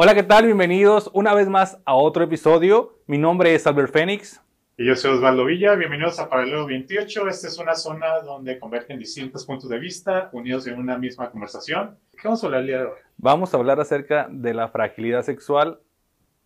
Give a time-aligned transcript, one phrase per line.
[0.00, 0.44] Hola, ¿qué tal?
[0.44, 3.00] Bienvenidos una vez más a otro episodio.
[3.08, 4.40] Mi nombre es Albert Fénix.
[4.76, 5.74] Y yo soy Osvaldo Villa.
[5.74, 7.26] Bienvenidos a Paralelo 28.
[7.26, 11.98] Esta es una zona donde convergen distintos puntos de vista unidos en una misma conversación.
[12.12, 12.98] ¿Qué vamos a hablar el día de hoy?
[13.16, 15.80] Vamos a hablar acerca de la fragilidad sexual,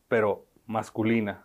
[0.09, 1.45] pero masculina.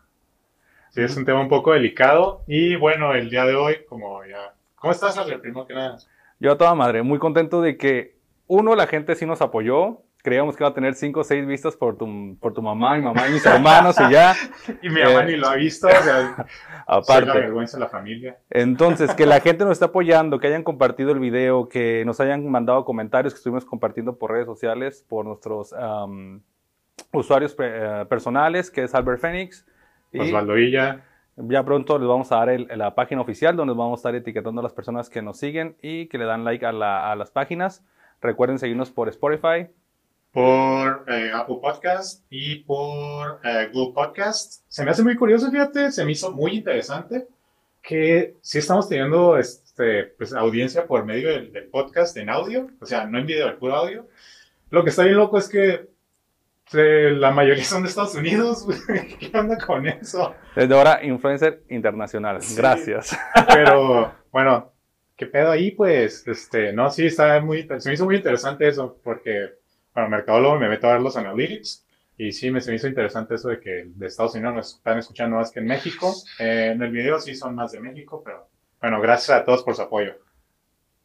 [0.91, 2.45] Sí, es un tema un poco delicado.
[2.47, 4.53] Y bueno, el día de hoy, como ya...
[4.75, 5.41] ¿Cómo estás, Albert?
[5.41, 5.97] Primero que nada.
[6.39, 8.15] Yo a toda madre, muy contento de que,
[8.47, 10.03] uno, la gente sí nos apoyó.
[10.23, 13.01] Creíamos que iba a tener cinco o seis vistas por tu, por tu mamá, mi
[13.03, 14.35] mamá y mis hermanos y ya.
[14.81, 15.87] Y mi mamá Eh, ni lo ha visto.
[15.87, 17.31] O sea, soy la Aparte.
[17.39, 18.37] vergüenza de la familia.
[18.49, 22.45] Entonces, que la gente nos esté apoyando, que hayan compartido el video, que nos hayan
[22.49, 25.73] mandado comentarios que estuvimos compartiendo por redes sociales, por nuestros
[27.13, 29.23] usuarios eh, personales, que es Albert.
[30.11, 31.01] Y Osvaldo Villa.
[31.37, 34.61] ya pronto les vamos a dar el- la página oficial donde vamos a estar etiquetando
[34.61, 37.31] a las personas que nos siguen y que le dan like a, la- a las
[37.31, 37.85] páginas.
[38.21, 39.67] Recuerden seguirnos por Spotify.
[40.37, 44.61] Por eh, Apple Podcast y por eh, Google Podcast.
[44.67, 47.25] Se me hace muy curioso, fíjate, se me hizo muy interesante
[47.81, 52.85] que sí estamos teniendo este, pues, audiencia por medio del, del podcast en audio, o
[52.85, 54.09] sea, no en video, el puro audio.
[54.69, 55.89] Lo que está bien loco es que
[56.73, 58.67] eh, la mayoría son de Estados Unidos.
[59.19, 60.35] ¿qué onda con eso?
[60.55, 62.43] Desde ahora, influencer internacional.
[62.43, 62.55] Sí.
[62.55, 63.17] Gracias.
[63.51, 64.71] Pero bueno,
[65.15, 65.71] ¿qué pedo ahí?
[65.71, 69.57] Pues, este, no, sí, está muy, se me hizo muy interesante eso, porque,
[69.97, 71.83] bueno, Mercadólogo me meto a ver los analytics,
[72.19, 74.99] y sí, me, se me hizo interesante eso de que de Estados Unidos nos están
[74.99, 76.13] escuchando más que en México.
[76.39, 78.47] Eh, en el video sí son más de México, pero,
[78.79, 80.13] bueno, gracias a todos por su apoyo.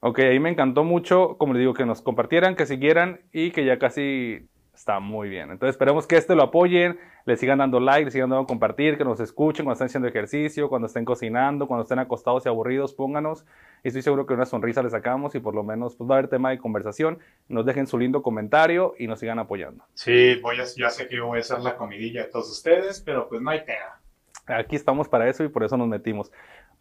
[0.00, 3.64] Ok, ahí me encantó mucho, como les digo, que nos compartieran, que siguieran y que
[3.64, 5.50] ya casi está muy bien.
[5.50, 9.04] Entonces esperemos que este lo apoyen, le sigan dando like, le sigan dando compartir, que
[9.04, 13.44] nos escuchen cuando estén haciendo ejercicio, cuando estén cocinando, cuando estén acostados y aburridos, pónganos.
[13.84, 16.18] Y estoy seguro que una sonrisa le sacamos y por lo menos pues, va a
[16.18, 17.18] haber tema de conversación.
[17.48, 19.84] Nos dejen su lindo comentario y nos sigan apoyando.
[19.94, 23.28] Sí, voy a, ya sé que voy a hacer la comidilla de todos ustedes, pero
[23.28, 24.00] pues no hay pena.
[24.46, 26.32] Aquí estamos para eso y por eso nos metimos.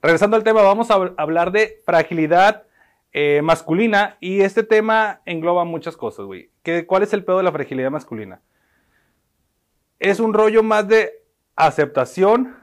[0.02, 2.64] Regresando al tema, vamos a hab- hablar de fragilidad
[3.14, 6.50] eh, masculina y este tema engloba muchas cosas, güey.
[6.64, 8.42] ¿Qué- ¿Cuál es el pedo de la fragilidad masculina?
[10.00, 11.12] Es un rollo más de
[11.56, 12.56] aceptación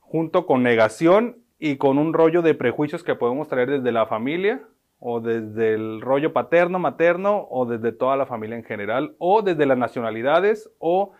[0.00, 4.62] junto con negación y con un rollo de prejuicios que podemos traer desde la familia
[5.00, 9.66] o desde el rollo paterno, materno o desde toda la familia en general o desde
[9.66, 11.12] las nacionalidades o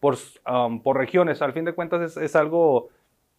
[0.00, 0.16] por,
[0.50, 1.42] um, regiones.
[1.42, 2.88] Al fin de cuentas es, es algo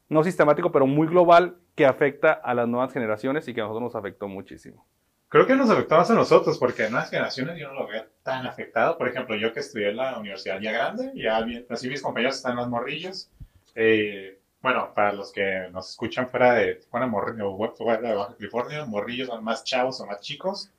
[0.09, 3.83] no sistemático, pero muy global que afecta a las nuevas generaciones y que a nosotros
[3.83, 4.85] nos afectó muchísimo.
[5.31, 8.05] Creo que nos afectó más a nosotros, porque en nuevas generaciones yo no lo veo
[8.21, 8.97] tan afectado.
[8.97, 12.55] Por ejemplo, yo que estudié en la universidad ya grande, ya así mis compañeros están
[12.57, 13.29] más morrillos.
[13.73, 18.35] Eh, bueno, para los que nos escuchan fuera de Tijuana, Morri- o fuera de Baja
[18.37, 20.69] California, morrillos son más chavos o más chicos.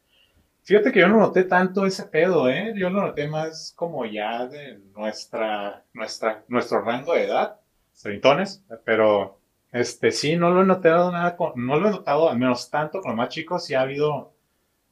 [0.65, 2.75] Fíjate que yo no noté tanto ese pedo, ¿eh?
[2.77, 7.61] Yo lo noté más como ya de nuestra, nuestra, nuestro rango de edad,
[8.01, 9.39] treintones, pero
[9.73, 13.01] este sí, no lo he notado nada, con- no lo he notado al menos tanto
[13.01, 14.31] con los más chicos, sí ha habido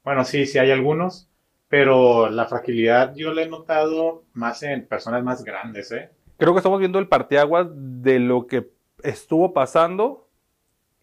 [0.05, 1.29] bueno, sí, sí hay algunos,
[1.69, 6.11] pero la fragilidad yo la he notado más en personas más grandes, ¿eh?
[6.39, 8.71] Creo que estamos viendo el parteaguas de lo que
[9.03, 10.29] estuvo pasando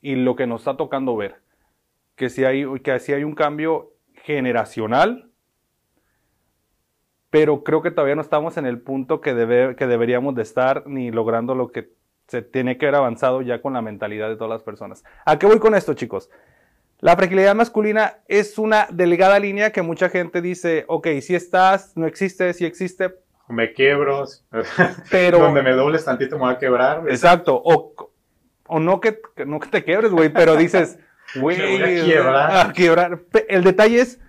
[0.02, 1.36] y lo que nos está tocando ver.
[2.16, 3.94] Que sí hay, que sí hay un cambio
[4.24, 5.30] generacional,
[7.30, 10.88] pero creo que todavía no estamos en el punto que, debe- que deberíamos de estar
[10.88, 11.92] ni logrando lo que
[12.28, 15.04] se tiene que haber avanzado ya con la mentalidad de todas las personas.
[15.26, 16.30] ¿A qué voy con esto, chicos?
[17.00, 22.08] La fragilidad masculina es una delgada línea que mucha gente dice, ok, si estás, no
[22.08, 23.14] existe, si existe,
[23.48, 24.26] Me quiebro,
[25.12, 25.40] pero...
[25.40, 27.04] donde me dobles tantito me voy a quebrar.
[27.10, 27.94] Exacto, o,
[28.68, 30.98] o no, que, no que te quiebres, güey, pero dices,
[31.36, 31.60] güey,
[32.18, 33.20] a a quiebrar.
[33.20, 34.20] Pe- El detalle es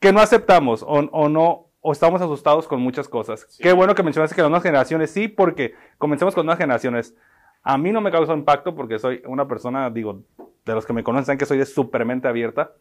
[0.00, 3.46] que no aceptamos o, o no, o estamos asustados con muchas cosas.
[3.50, 3.62] Sí.
[3.62, 7.14] Qué bueno que mencionaste que las nuevas generaciones sí, porque comencemos con nuevas generaciones.
[7.62, 10.22] A mí no me causa impacto porque soy una persona, digo,
[10.64, 12.72] de los que me conocen saben que soy de supermente abierta.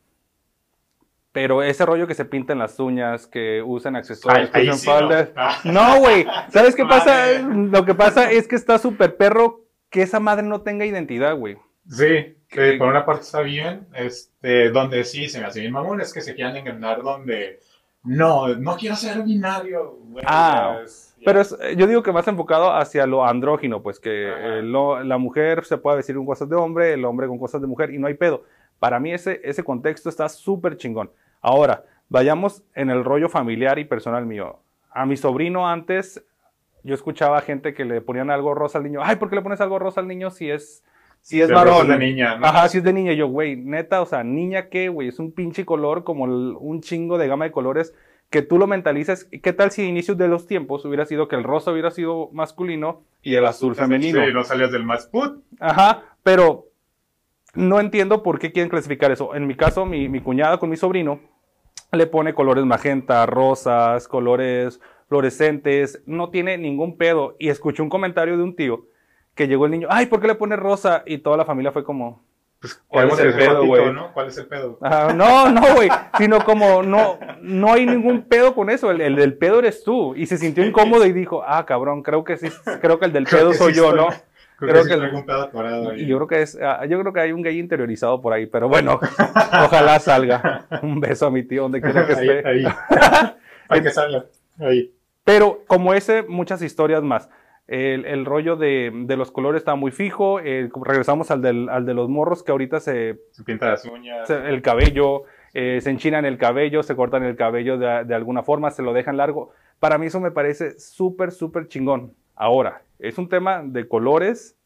[1.32, 5.30] Pero ese rollo que se pinten las uñas, que usen accesorios, que faldas.
[5.36, 5.60] Ah.
[5.64, 6.26] No, güey.
[6.50, 7.40] ¿Sabes qué pasa?
[7.40, 11.58] Lo que pasa es que está súper perro que esa madre no tenga identidad, güey.
[11.88, 16.02] Sí, Que- por una parte está bien, este, donde sí se me hace bien mamón,
[16.02, 17.60] es que se quieran engañar donde
[18.04, 19.98] no, no quiero ser binario.
[20.10, 24.00] güey, Ah, es- Pero es- eh, yo digo que más enfocado hacia lo andrógino, pues
[24.00, 27.38] que eh, lo- la mujer se puede vestir con cosas de hombre, el hombre con
[27.38, 28.44] cosas de mujer y no hay pedo.
[28.80, 31.10] Para mí ese, ese contexto está súper chingón.
[31.42, 34.58] Ahora, vayamos en el rollo familiar y personal mío.
[34.92, 36.24] A mi sobrino antes,
[36.84, 39.02] yo escuchaba gente que le ponían algo rosa al niño.
[39.04, 40.84] Ay, ¿por qué le pones algo rosa al niño si es,
[41.22, 41.88] si es varón?
[41.90, 42.46] de niña, ¿no?
[42.46, 43.12] Ajá, si es de niña.
[43.14, 46.80] Yo, güey, neta, o sea, niña qué, güey, es un pinche color como el- un
[46.82, 47.94] chingo de gama de colores
[48.30, 49.28] que tú lo mentalices.
[49.42, 52.30] ¿Qué tal si a inicios de los tiempos hubiera sido que el rosa hubiera sido
[52.32, 54.24] masculino y el azul femenino?
[54.24, 55.44] Sí, no salías del más put.
[55.60, 56.68] Ajá, pero
[57.56, 59.36] no entiendo por qué quieren clasificar eso.
[59.36, 61.20] En mi caso, mi, mi cuñada con mi sobrino
[61.92, 67.36] le pone colores magenta, rosas, colores fluorescentes, no tiene ningún pedo.
[67.40, 68.86] Y escuché un comentario de un tío
[69.34, 71.04] que llegó el niño, ay, ¿por qué le pone rosa?
[71.06, 72.22] Y toda la familia fue como,
[72.88, 73.94] ¿Cuál es el pedo, güey?
[73.94, 74.12] ¿no?
[74.14, 74.78] ¿Cuál es el pedo?
[74.82, 79.16] "Ah, no, no, güey, sino como, no, no hay ningún pedo con eso, el, el
[79.16, 80.14] del pedo eres tú.
[80.16, 82.50] Y se sintió incómodo y dijo, ah, cabrón, creo que sí,
[82.82, 84.08] creo que el del Creo pedo soy sí yo, ¿no?
[84.58, 86.02] Creo, Creo que, atorado ahí.
[86.02, 88.46] Y yo creo que es, ah, yo creo que hay un gay interiorizado por ahí,
[88.46, 89.00] pero bueno,
[89.64, 90.66] ojalá salga.
[90.84, 92.48] Un beso a mi tío donde quiera que ahí, esté.
[92.50, 92.66] ahí.
[93.70, 94.26] Hay que salga.
[94.60, 94.94] Ahí.
[95.24, 97.30] Pero como ese, muchas historias más.
[97.72, 100.40] El, el rollo de, de los colores está muy fijo.
[100.40, 104.28] eh, regresamos al, del, al de los morros que ahorita se, Se pinta las uñas.
[104.28, 105.24] se- el cabello,
[105.54, 108.92] eh, se enchinan el cabello, se cortan el cabello de, de alguna forma, se lo
[108.92, 109.52] dejan largo.
[109.80, 112.14] Para mí eso me parece súper, súper chingón.
[112.36, 114.58] Ahora, es un tema de colores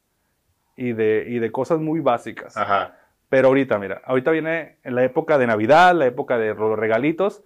[0.78, 2.56] y de, y de cosas muy básicas.
[2.56, 2.98] Ajá.
[3.28, 7.44] Pero ahorita, mira, ahorita viene en la época de Navidad, la época de los regalitos,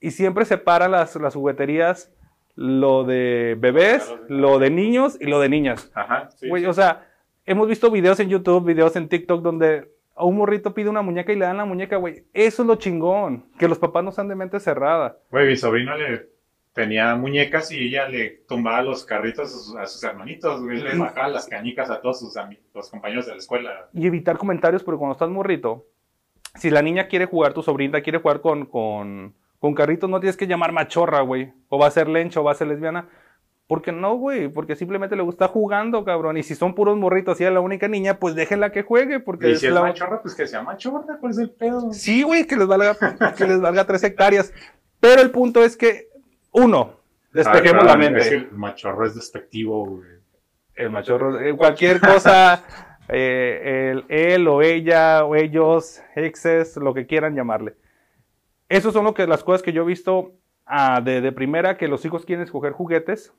[0.00, 2.12] y siempre separan las, las jugueterías
[2.60, 5.90] lo de bebés, lo de niños y lo de niñas.
[5.94, 6.28] Ajá.
[6.36, 6.46] Sí.
[6.46, 7.08] Güey, o sea,
[7.46, 11.32] hemos visto videos en YouTube, videos en TikTok donde a un morrito pide una muñeca
[11.32, 12.26] y le dan la muñeca, güey.
[12.34, 15.16] Eso es lo chingón, que los papás no sean de mente cerrada.
[15.30, 16.28] Güey, mi sobrino le
[16.74, 20.82] tenía muñecas y ella le tumbaba los carritos a sus, a sus hermanitos, güey.
[20.82, 22.34] Les bajaba las canicas a todos sus
[22.74, 23.88] los compañeros de la escuela.
[23.94, 25.86] Y evitar comentarios, porque cuando estás morrito,
[26.56, 30.36] si la niña quiere jugar, tu sobrina quiere jugar con, con, con carritos, no tienes
[30.36, 31.52] que llamar machorra, güey.
[31.68, 33.08] O va a ser lencha o va a ser lesbiana.
[33.68, 36.36] Porque no, güey, porque simplemente le gusta jugando, cabrón.
[36.36, 39.50] Y si son puros morritos y es la única niña, pues déjenla que juegue, porque
[39.50, 41.92] Y si es la- machorra, pues que sea machorra, ¿cuál es el pedo?
[41.92, 42.96] Sí, güey, que les valga,
[43.38, 44.52] que les valga tres hectáreas.
[44.98, 46.08] Pero el punto es que,
[46.50, 46.94] uno,
[47.32, 48.18] despejemos Ah, la mente.
[48.20, 50.08] Es que el machorro es despectivo, güey.
[50.74, 52.64] El machorro, eh, cualquier cosa,
[53.08, 57.74] eh, el, él o ella o ellos, exes, lo que quieran llamarle.
[58.70, 60.30] Esas son lo que, las cosas que yo he visto
[60.64, 63.34] ah, de, primera, que los hijos quieren escoger juguetes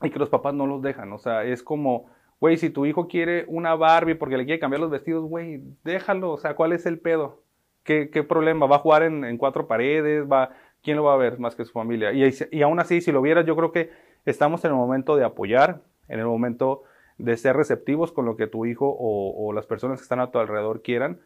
[0.00, 1.12] y que los papás no los dejan.
[1.12, 2.06] O sea, es como,
[2.40, 6.32] güey, si tu hijo quiere una Barbie porque le quiere cambiar los vestidos, güey, déjalo.
[6.32, 7.42] O sea, ¿cuál es el pedo?
[7.82, 8.64] ¿Qué, problema?
[8.64, 10.24] ¿Va a jugar en, cuatro paredes?
[10.24, 12.14] ¿Va, ¿Quién lo va a ver más que su familia?
[12.14, 13.90] Y, y aún así, si lo vieras, yo creo que
[14.24, 16.84] estamos en el momento de apoyar, en el momento
[17.18, 20.38] de ser receptivos con lo que tu hijo o las personas que están a tu
[20.38, 21.20] alrededor quieran.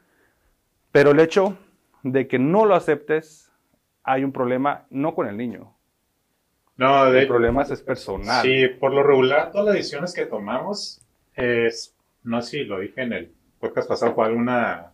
[0.90, 1.56] Pero el hecho
[2.02, 3.50] de que no lo aceptes,
[4.04, 5.74] hay un problema no con el niño.
[6.76, 8.42] No, de El problema es, personal.
[8.42, 11.00] Sí, por lo regular, todas las decisiones que tomamos
[11.34, 14.92] es, no sé si lo dije en el podcast pasado, fue alguna,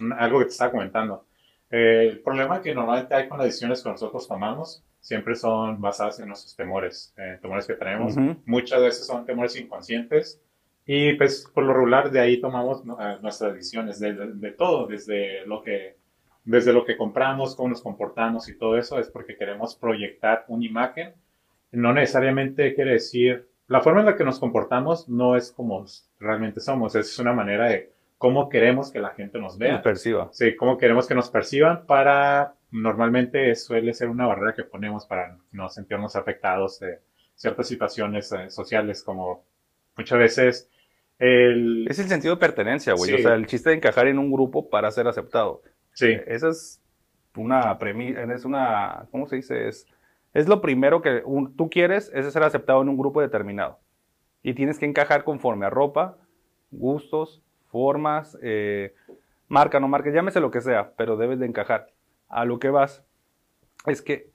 [0.00, 1.24] una- algo que te estaba comentando.
[1.70, 6.18] Eh, el problema que normalmente hay con las decisiones que nosotros tomamos siempre son basadas
[6.20, 8.14] en nuestros temores, eh, temores que tenemos.
[8.44, 10.40] Muchas veces son temores inconscientes
[10.86, 14.86] y pues por lo regular de ahí tomamos eh, nuestras decisiones, de, de- de todo,
[14.88, 15.96] desde lo que
[16.44, 20.64] desde lo que compramos, cómo nos comportamos y todo eso, es porque queremos proyectar una
[20.64, 21.14] imagen.
[21.70, 25.84] No necesariamente quiere decir, la forma en la que nos comportamos no es como
[26.18, 29.82] realmente somos, es una manera de cómo queremos que la gente nos vea.
[29.82, 30.28] Perciba.
[30.32, 35.38] Sí, cómo queremos que nos perciban para, normalmente suele ser una barrera que ponemos para
[35.52, 36.98] no sentirnos afectados de
[37.34, 39.44] ciertas situaciones eh, sociales, como
[39.96, 40.70] muchas veces
[41.18, 41.86] el...
[41.88, 43.10] Es el sentido de pertenencia, güey.
[43.10, 43.16] Sí.
[43.16, 45.62] O sea, el chiste de encajar en un grupo para ser aceptado.
[45.92, 46.80] Sí, Esa es
[47.36, 49.68] una premisa, es una, ¿cómo se dice?
[49.68, 49.86] Es,
[50.34, 53.78] es lo primero que un- tú quieres, es ser aceptado en un grupo determinado.
[54.42, 56.16] Y tienes que encajar conforme a ropa,
[56.70, 58.94] gustos, formas, eh,
[59.48, 61.88] marca, no marca, llámese lo que sea, pero debes de encajar.
[62.28, 63.04] A lo que vas
[63.86, 64.30] es que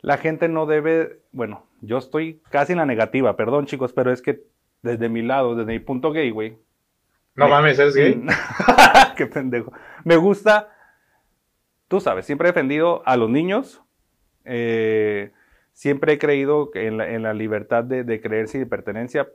[0.00, 4.22] la gente no debe, bueno, yo estoy casi en la negativa, perdón chicos, pero es
[4.22, 4.42] que
[4.82, 6.58] desde mi lado, desde mi punto gay, güey,
[7.34, 8.24] no mames, ¿eres gay?
[9.16, 9.72] Qué pendejo.
[10.04, 10.70] Me gusta,
[11.88, 13.82] tú sabes, siempre he defendido a los niños.
[14.44, 15.30] eh,
[15.72, 19.28] siempre he creído en la, en la libertad de, de creerse y de pertenencia,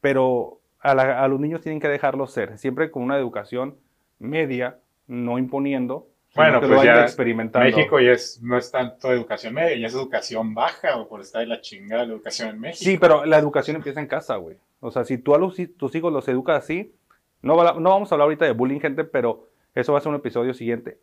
[0.00, 3.76] pero a, la- a los niños tienen que dejarlos ser, siempre con una educación
[4.18, 7.66] media, no imponiendo, Bueno, que pues lo ya experimentando.
[7.76, 11.40] México ya es, no es tanto educación media, ya es educación baja o por estar
[11.40, 12.84] de la chingada la educación en México.
[12.90, 14.56] Sí, pero la educación empieza en casa, güey.
[14.80, 16.94] O sea, si tú a los, tus hijos los educas así,
[17.42, 20.16] no, no vamos a hablar ahorita de bullying, gente, pero eso va a ser un
[20.16, 20.98] episodio siguiente.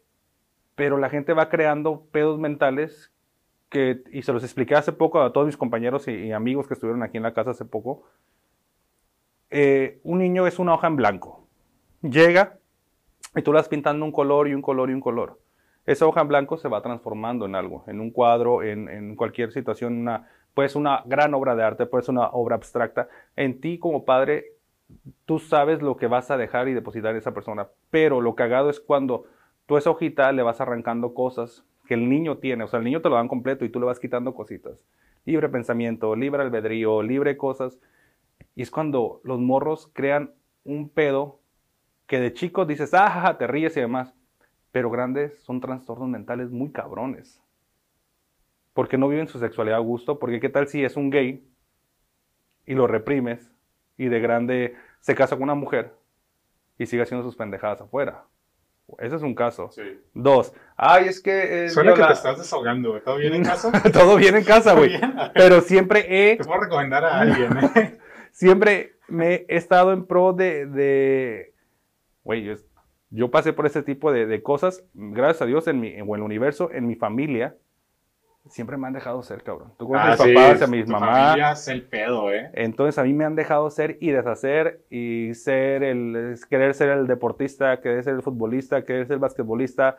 [0.77, 3.11] Pero la gente va creando pedos mentales
[3.69, 7.01] que, y se los expliqué hace poco a todos mis compañeros y, amigos que estuvieron
[7.01, 8.03] aquí en la casa hace poco.
[9.49, 11.47] Eh, un niño es una hoja en blanco.
[12.03, 12.59] Llega
[13.35, 15.39] y tú le vas pintando un color y un color y un color.
[15.87, 19.97] esa hoja en blanco se va transformando en algo, en un cuadro, en, cualquier situación,
[19.97, 23.09] una, puede una gran obra de arte, puede una obra abstracta.
[23.35, 24.51] En ti como padre,
[25.25, 28.69] tú sabes lo que vas a dejar y depositar en esa persona, pero lo cagado
[28.69, 29.25] es cuando
[29.67, 33.01] tú esa hojita le vas arrancando cosas que el niño tiene, o sea, el niño
[33.01, 34.83] te lo dan completo y tú le vas quitando cositas.
[35.25, 37.79] Libre pensamiento, libre albedrío, libre cosas.
[38.55, 40.33] Y es cuando los morros crean
[40.63, 41.39] un pedo
[42.07, 44.13] que de chicos dices, ah, te ríes y demás.
[44.71, 47.41] Pero grandes son trastornos mentales muy cabrones.
[48.73, 50.19] Porque no viven su sexualidad a gusto.
[50.19, 51.45] Porque qué tal si es un gay
[52.65, 53.51] y lo reprimes
[53.97, 55.93] y de grande se casa con una mujer
[56.77, 58.25] y sigue haciendo sus pendejadas afuera.
[58.99, 59.69] Ese es un caso.
[59.71, 59.81] Sí.
[60.13, 60.53] Dos.
[60.75, 61.65] Ay, es que.
[61.65, 63.03] eh, Suena que te estás desahogando, güey.
[63.03, 63.71] ¿Todo bien en casa?
[63.91, 64.99] Todo bien en casa, ¿Todo güey.
[65.33, 67.97] Pero siempre he Te puedo recomendar a alguien, ¿eh?
[68.31, 71.53] siempre me he estado en pro de, de
[72.23, 72.53] güey, yo,
[73.09, 76.21] yo pasé por ese tipo de, de cosas, gracias a Dios, en mi, en el
[76.21, 77.55] universo, en mi familia,
[78.49, 79.73] siempre me han dejado ser, cabrón.
[79.77, 82.49] Tú conoces a mis Ah, sí, papás, a mis mamás, el pedo, ¿eh?
[82.53, 87.07] entonces a mí me han dejado ser y deshacer y ser el, querer ser el
[87.07, 89.97] deportista, querer ser el futbolista, querer ser el basquetbolista,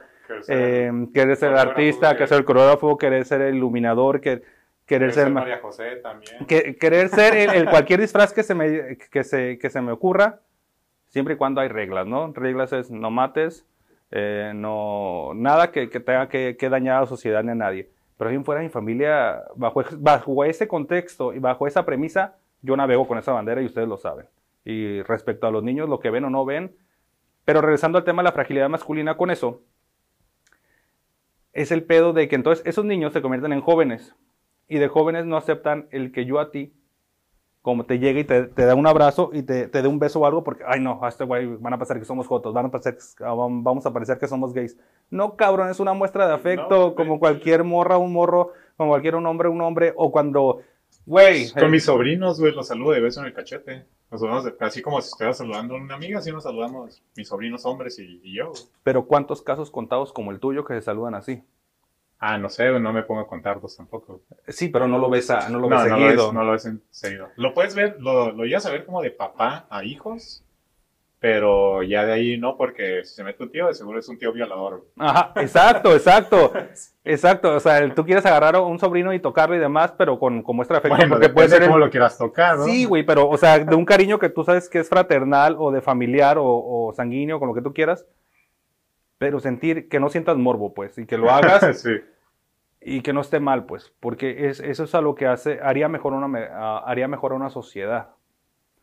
[0.49, 4.43] eh, querer ser el artista, que- querer ser el coreógrafo, querer ser el iluminador, que,
[4.87, 5.31] querer ser...
[5.31, 6.47] ma- María José también.
[6.47, 9.93] que- querer ser el, el cualquier disfraz que se, me, que, se, que se me
[9.93, 10.40] ocurra,
[11.09, 12.33] siempre y cuando hay reglas, ¿no?
[12.33, 13.67] Reglas es no mates,
[14.11, 17.90] eh, no, nada que, que tenga que, que dañar a la sociedad ni a nadie.
[18.19, 23.07] Pero bien fuera mi familia, bajo, bajo ese contexto y bajo esa premisa, yo navego
[23.07, 24.27] con esa bandera y ustedes lo saben.
[24.65, 26.77] Y respecto a los niños, lo que ven o no ven.
[27.45, 29.63] Pero regresando al tema de la fragilidad masculina con eso,
[31.53, 34.15] es el pedo de que entonces esos niños se convierten en jóvenes
[34.69, 36.75] y de jóvenes no aceptan el que yo a ti,
[37.69, 40.21] como te llegue y te, te da un abrazo y te, te dé un beso
[40.21, 42.67] o algo, porque, ay no, a este güey van a pensar que somos jotos, van
[42.67, 44.77] a pensar, que- ah, vam- vamos a parecer que somos gays.
[45.11, 47.19] No, cabrón, es una muestra de afecto, No, como güey.
[47.21, 50.61] cualquier morra, un morro, como cualquier un hombre, un hombre, o cuando,
[51.07, 53.85] güey, Con eh, mis sobrinos, güey, los saludo de beso en el cachete.
[54.11, 54.23] Nos
[54.61, 58.21] así como si estuviera saludando a una amiga, así nos saludamos mis sobrinos hombres y,
[58.25, 58.49] y yo.
[58.51, 58.63] güey.
[58.83, 61.43] pero ¿cuántos casos contados como el tuyo que se saludan así?
[62.21, 64.23] Ah, no sé, no me pongo a contarlos tampoco.
[64.49, 66.25] Sí, pero no lo ves, a- no lo no, ves no lo seguido.
[66.27, 67.29] ves, no lo ves en- seguido.
[67.37, 70.43] Lo puedes ver, lo, lo llegas a ver como de papá a hijos,
[71.21, 74.19] pero ya de ahí no, porque si se mete un tío, de seguro es un
[74.19, 74.85] tío violador.
[74.99, 76.53] Ajá, exacto, exacto,
[77.05, 77.55] exacto.
[77.57, 80.43] O sea, el- tú quieres agarrar a un sobrino y tocarlo y demás, pero con,
[80.43, 82.65] con muestra de afecto, Bueno, porque puede ser el- cómo lo quieras tocar, ¿no?
[82.65, 85.71] Sí, güey, pero, o sea, de un cariño que tú sabes que es fraternal o
[85.73, 88.07] de familiar o, o sanguíneo, con lo que tú quieras,
[89.19, 91.97] pero sentir que no sientas morbo, pues, y que lo hagas sí.
[92.81, 95.89] y que no esté mal, pues, porque es, eso es a lo que hace, haría
[95.89, 98.11] mejor una, a- haría mejor a una sociedad.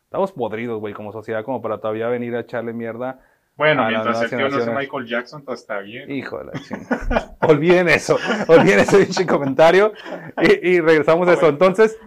[0.05, 3.19] Estamos podridos, güey, como sociedad, como para todavía venir a echarle mierda.
[3.57, 4.73] Bueno, mientras el tío no sea.
[4.75, 6.11] Michael Jackson, todo está bien.
[6.11, 7.37] Hijo de la chingada.
[7.41, 8.17] olviden eso,
[8.49, 9.93] olviden ese pinche comentario
[10.41, 11.47] y, y regresamos a eso.
[11.47, 11.97] Entonces,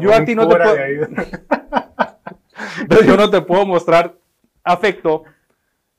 [0.00, 0.76] yo a ti no te puedo-.
[2.80, 4.14] Entonces yo no te puedo mostrar
[4.62, 5.24] afecto.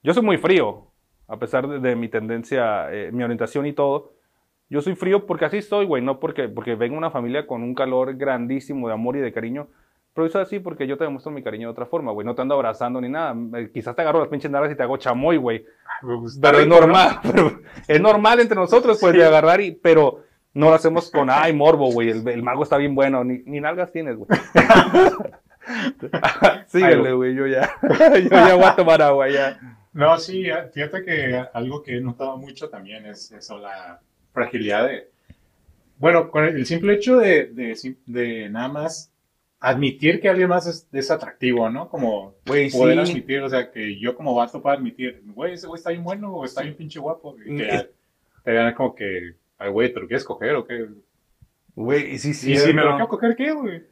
[0.04, 0.88] Yo soy muy frío,
[1.28, 4.14] a pesar de, de mi tendencia, eh, mi orientación y todo.
[4.70, 7.62] Yo soy frío porque así soy, güey, no porque, porque vengo de una familia con
[7.64, 9.68] un calor grandísimo de amor y de cariño.
[10.14, 12.26] Pero eso así porque yo te demuestro mi cariño de otra forma, güey.
[12.26, 13.36] No te ando abrazando ni nada.
[13.74, 15.66] Quizás te agarro las pinches nalgas y te hago chamoy, güey.
[16.02, 17.52] Gusta Pero es normal, pero
[17.88, 19.20] es normal entre nosotros, pues, Sí.
[19.20, 20.22] de agarrar y, pero
[20.54, 23.60] no lo hacemos con, ay, morbo, güey, el, el mago está bien bueno, ni, ni
[23.60, 24.30] nalgas tienes, güey.
[26.68, 29.58] Síguele, güey, yo ya, yo ya voy a tomar agua, ya.
[29.96, 34.00] No, sí, fíjate que algo que he notado mucho también es eso, la
[34.34, 35.10] fragilidad de...
[35.98, 39.12] Bueno, con el simple hecho de, de, de nada más
[39.62, 41.88] admitir que alguien más es, es atractivo, ¿no?
[41.90, 43.12] Como Güey, poder sí.
[43.14, 46.36] admitir, o sea, que yo como vato puedo admitir, güey, ese güey está bien bueno
[46.36, 47.36] o está bien pinche guapo.
[47.46, 47.90] Y Mm, que
[48.44, 50.86] te vean como que, ay, güey, ¿te lo quieres coger o qué?
[51.74, 52.52] Güey, y sí, sí.
[52.52, 53.84] y si me lo quiero coger, ¿qué, güey?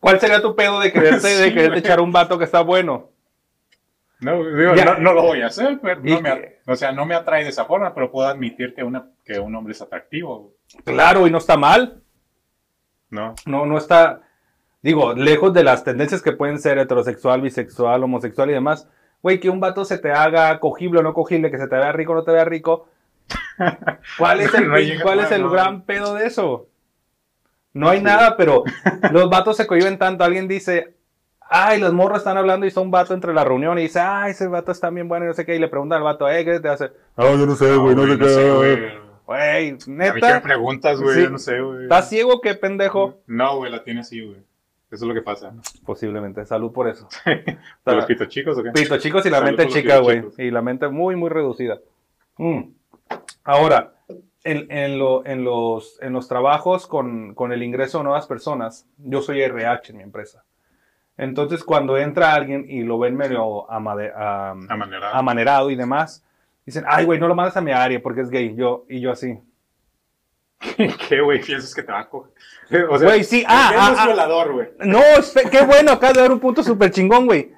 [0.00, 1.78] ¿Cuál sería tu pedo de quererte, de Sí, quererte güey.
[1.80, 3.10] echar un vato que está bueno?
[4.20, 7.14] No, digo, no, no lo voy a hacer, pero no me, o sea, no me
[7.14, 10.54] atrae de esa forma, pero puedo admitir que, una, que un hombre es atractivo,
[10.84, 12.02] Claro, y no está mal.
[13.10, 13.34] ¿no?
[13.46, 14.22] No, no está,
[14.82, 18.88] digo, lejos de las tendencias que pueden ser heterosexual, bisexual, homosexual y demás.
[19.22, 21.92] Güey, que un vato se te haga cogible o no cogible, que se te vea
[21.92, 22.88] rico o no te vea rico.
[24.18, 26.68] ¿Cuál es el, No llega cuál es el gran pedo de eso?
[27.72, 28.64] No hay nada, pero
[29.12, 30.24] los vatos se cohiben tanto.
[30.24, 30.95] Alguien dice,
[31.48, 34.32] ay, los morros están hablando y está un vato entre la reunión y dice, ay,
[34.32, 35.54] ese vato está bien bueno y no sé qué.
[35.56, 36.90] Y le preguntan al vato, eh, ¿qué te hace?
[37.16, 38.50] Ah, yo no sé, güey, no, sé qué.
[38.50, 39.06] güey.
[39.26, 41.22] Güey, A mí neta, preguntas, güey, Sí.
[41.24, 41.82] yo no sé, güey.
[41.84, 43.16] ¿estás ciego qué pendejo?
[43.26, 44.38] No, güey, la tiene así, güey.
[44.88, 45.52] Eso es lo que pasa.
[45.84, 47.08] Posiblemente, salud por eso.
[47.26, 48.70] ¿De los pito chicos o qué?
[48.70, 50.22] Pito chicos y la Salud mente chica, güey.
[50.38, 51.78] Y la mente muy, muy reducida.
[52.38, 52.70] Mm.
[53.42, 53.94] Ahora,
[54.44, 58.86] en, en lo- en los, en los trabajos con, con el ingreso de nuevas personas,
[58.98, 60.44] yo soy RH en mi empresa.
[61.18, 65.14] Entonces, cuando entra alguien y lo ven medio amade- am- Amanerado.
[65.14, 66.22] amanerado y demás,
[66.66, 68.54] dicen, ay, güey, no lo mandas a mi área porque es gay.
[68.54, 69.38] Yo, y yo así.
[71.08, 71.40] ¿Qué, güey?
[71.42, 72.32] ¿Piensas que te va a coger?
[72.90, 74.06] O sea, Güey, sí, ah, ah, es ah.
[74.06, 74.68] violador, güey.
[74.80, 75.00] No,
[75.50, 77.52] qué bueno, acá de dar un punto súper chingón, güey.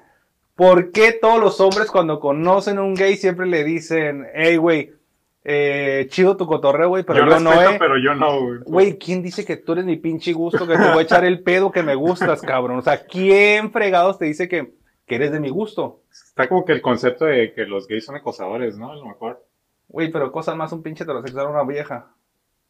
[0.55, 4.93] ¿Por qué todos los hombres cuando conocen a un gay siempre le dicen, hey, güey,
[5.43, 7.77] eh, chido tu cotorreo, güey, pero yo, yo no, eh?
[7.79, 8.59] pero yo no, güey.
[8.65, 11.41] Güey, ¿quién dice que tú eres mi pinche gusto, que te voy a echar el
[11.41, 12.79] pedo que me gustas, cabrón?
[12.79, 14.73] O sea, ¿quién fregados te dice que,
[15.05, 16.01] que eres de mi gusto?
[16.11, 18.91] Está como que el concepto de que los gays son acosadores, ¿no?
[18.91, 19.45] A lo mejor.
[19.87, 22.13] Güey, pero cosas más un pinche heterosexual a una vieja.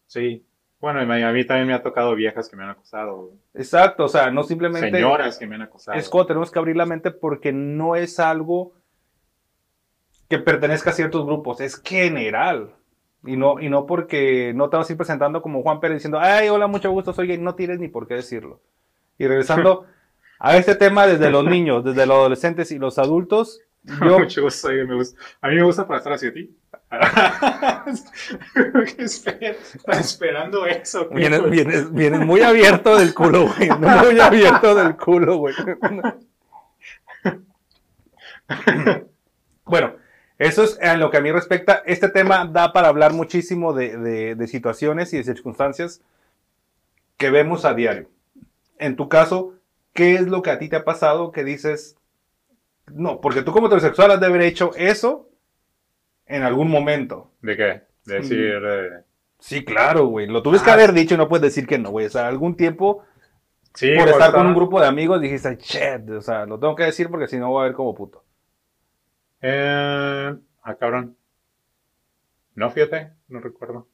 [0.08, 0.46] Sí.
[0.80, 3.38] Bueno, y a mí también me ha tocado viejas que me han acosado, güey.
[3.54, 4.92] Exacto, o sea, no simplemente...
[4.92, 5.98] Señoras que me han acosado.
[5.98, 8.74] Es como tenemos que abrir la mente porque no es algo
[10.30, 12.76] que pertenezca a ciertos grupos, es general.
[13.26, 16.20] Y no, y no porque no te vas a ir presentando como Juan Pérez diciendo,
[16.22, 18.62] ay, hola, mucho gusto, soy gay, no tienes ni por qué decirlo.
[19.18, 19.86] Y regresando
[20.40, 24.68] a este tema desde los niños, desde los adolescentes y los adultos, yo, Mucho gusto,
[24.68, 25.20] oye, me gusta.
[25.42, 26.56] A mí me gusta para estar hacia ti.
[28.96, 29.52] ¿Qué espera?
[29.52, 31.20] Estás esperando eso, güey.
[31.20, 35.56] vienes, vienes, vienes muy abierto del culo, güey, muy abierto del culo, güey.
[39.66, 39.94] Bueno,
[40.40, 41.84] eso es en lo que a mí respecta.
[41.86, 46.02] Este tema da para hablar muchísimo de, de- de situaciones y de circunstancias
[47.18, 48.10] que vemos a diario.
[48.78, 49.54] En tu caso,
[49.94, 51.98] ¿qué es lo que a ti te ha pasado que dices,
[52.88, 55.30] no, porque tú como heterosexual has de haber hecho eso
[56.26, 57.32] en algún momento?
[57.42, 57.82] ¿De qué?
[58.06, 58.62] De decir.
[58.66, 58.90] eh,
[59.42, 60.28] Sí, claro, güey.
[60.28, 62.06] Lo tuviste que Ah, haber dicho y no puedes decir que no, güey.
[62.08, 63.04] O sea, algún tiempo,
[63.74, 66.84] Sí, por estar con un grupo de amigos, dijiste, shit, o sea, lo tengo que
[66.84, 68.24] decir porque si no voy a ver como puto.
[69.42, 71.16] Eh, ah, cabrón.
[72.56, 73.88] No, fíjate, no recuerdo.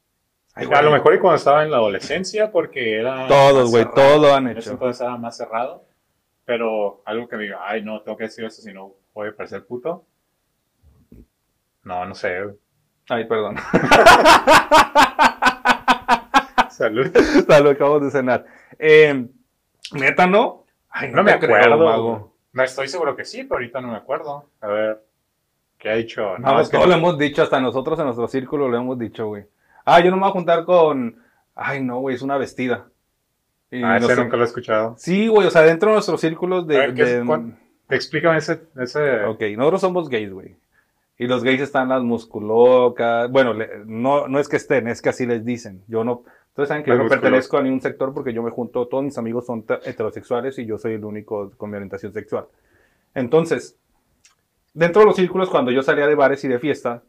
[0.54, 3.28] Ay, a lo mejor y cuando estaba en la adolescencia, porque era.
[3.28, 3.94] Todos, güey, cerrado.
[4.20, 4.70] todo han hecho.
[4.72, 5.84] entonces era más cerrado.
[6.44, 9.36] Pero algo que me diga, ay, no, tengo que decir eso si no voy a
[9.36, 10.04] parecer puto.
[11.82, 12.42] No, no sé.
[13.08, 13.56] Ay, perdón.
[16.70, 17.10] Salud.
[17.62, 18.44] Lo acabo de cenar.
[18.78, 19.26] Eh,
[19.92, 20.64] Neta, ¿no?
[20.90, 21.84] Ay, No me creo, acuerdo.
[21.84, 22.36] mago.
[22.52, 24.50] No estoy seguro que sí, pero ahorita no me acuerdo.
[24.60, 25.02] A ver.
[25.86, 26.36] ¿Qué ha dicho?
[26.38, 29.28] No, es que todo lo hemos dicho, hasta nosotros en nuestro círculo lo hemos dicho,
[29.28, 29.44] güey.
[29.84, 31.14] Ah, yo no me voy a juntar con.
[31.54, 32.86] Ay, no, güey, es una vestida.
[33.70, 34.96] Y Ah, ese nos- nunca lo he escuchado.
[34.98, 36.76] Sí, güey, o sea, dentro de nuestros círculos de.
[36.76, 37.56] Ver, ¿qué es- de- cuán-
[37.88, 38.62] Explícame ese.
[38.80, 39.22] ese...
[39.26, 40.56] Ok, nosotros somos gays, güey.
[41.18, 43.30] Y los gays están las musculocas.
[43.30, 45.82] Bueno, le- no, no es que estén, es que así les dicen.
[45.86, 46.24] Yo no.
[46.48, 49.04] Ustedes saben que Las yo no pertenezco a ningún sector porque yo me junto, todos
[49.04, 52.46] mis amigos son te- heterosexuales y yo soy el único con mi orientación sexual.
[53.14, 53.76] Entonces,
[54.76, 57.02] dentro de los círculos, cuando yo salía de bares y de fiesta,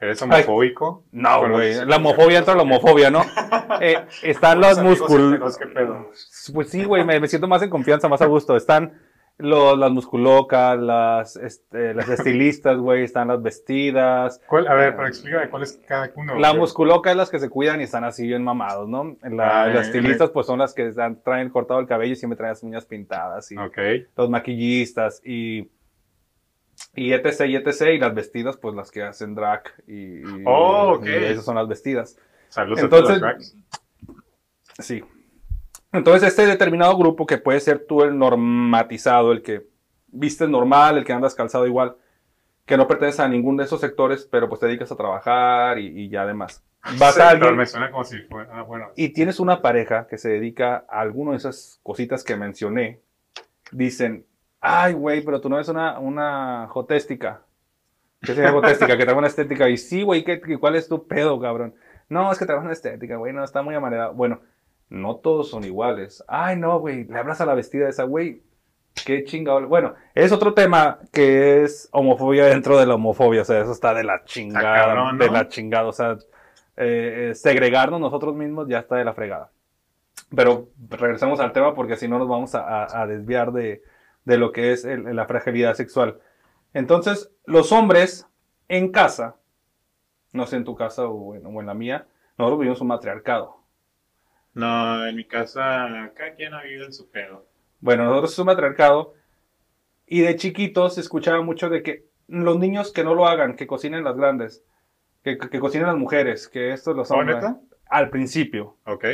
[0.00, 1.04] ¿Eres homofóbico?
[1.12, 3.22] no, güey, la homofobia entra la homofobia, ¿no?
[3.82, 5.58] Eh, están los músculos.
[6.52, 8.54] Pues sí, güey, me, me siento más en confianza, más a gusto.
[8.56, 8.92] Están
[9.38, 14.38] los, las musculocas, las, este, las estilistas, güey, están las vestidas.
[14.48, 16.34] ¿Cuál- a ver, pero explícame cuál es cada uno.
[16.38, 16.60] La güey.
[16.60, 19.16] musculoca es las que se cuidan y están así bien mamados, ¿no?
[19.22, 22.36] La- Ay, las estilistas, pues son las que están- traen cortado el cabello y siempre
[22.36, 23.50] traen las uñas pintadas.
[23.52, 23.78] Y Ok.
[24.14, 25.70] los maquillistas y,
[26.94, 27.82] y etc, y etc.
[27.94, 29.62] Y las vestidas, pues las que hacen drag.
[29.86, 31.06] Y, y- Oh, ok.
[31.06, 32.16] y esas son las vestidas.
[32.48, 33.56] Saludos Entonces- a todos los.
[34.86, 35.04] Sí.
[35.92, 39.66] Entonces, este determinado grupo que puede ser tú el normatizado, el que
[40.08, 41.96] vistes normal, el que andas calzado igual,
[42.64, 45.86] que no pertenece a ninguno de esos sectores, pero pues te dedicas a trabajar y,
[45.88, 46.62] y ya demás.
[46.98, 48.48] Vas Sí, a alguien Me suena como si fuera.
[48.52, 48.88] Ah, bueno.
[48.96, 53.00] y tienes una pareja que se dedica a alguna de esas cositas que mencioné.
[53.72, 54.24] Dicen,
[54.60, 57.42] ay, güey, pero tú no eres una, una jotéstica.
[58.22, 58.96] ¿Qué sería jotéstica?
[58.96, 59.68] que trabaja una estética.
[59.68, 61.74] Y sí, güey, ¿qué, qué- ¿cuál es tu pedo, cabrón?
[62.08, 64.12] No, es que trabaja una estética, güey, no, está muy amanerado.
[64.14, 64.40] Bueno,
[64.88, 66.22] no todos son iguales.
[66.28, 68.42] Ay, no, güey, le hablas a la vestida de esa, güey.
[69.06, 69.66] Qué chingado.
[69.68, 73.42] Bueno, es otro tema que es homofobia dentro de la homofobia.
[73.42, 74.74] O sea, eso está de la chingada.
[74.84, 75.24] cabrón, ¿no?
[75.24, 75.86] De la chingada.
[75.88, 76.18] O sea,
[76.76, 79.50] eh, eh, segregarnos nosotros mismos ya está de la fregada.
[80.34, 83.82] Pero regresemos al tema porque si no nos vamos a, a- a desviar de,
[84.24, 86.20] de lo que es el- la fragilidad sexual.
[86.74, 88.26] Entonces, los hombres
[88.68, 89.36] en casa,
[90.32, 92.06] no sé en tu casa o en, o en la mía,
[92.38, 93.56] nosotros vivimos un matriarcado.
[94.54, 97.46] No, en mi casa, cada quien ha vivido en su pedo.
[97.80, 99.14] Bueno, nosotros es un matriarcado
[100.06, 103.66] y de chiquitos se escuchaba mucho de que los niños que no lo hagan, que
[103.66, 104.64] cocinen las grandes,
[105.22, 107.44] que, que- que cocinen las mujeres, que estos los ¿Oh, hombres.
[107.86, 109.04] Al principio, Ok.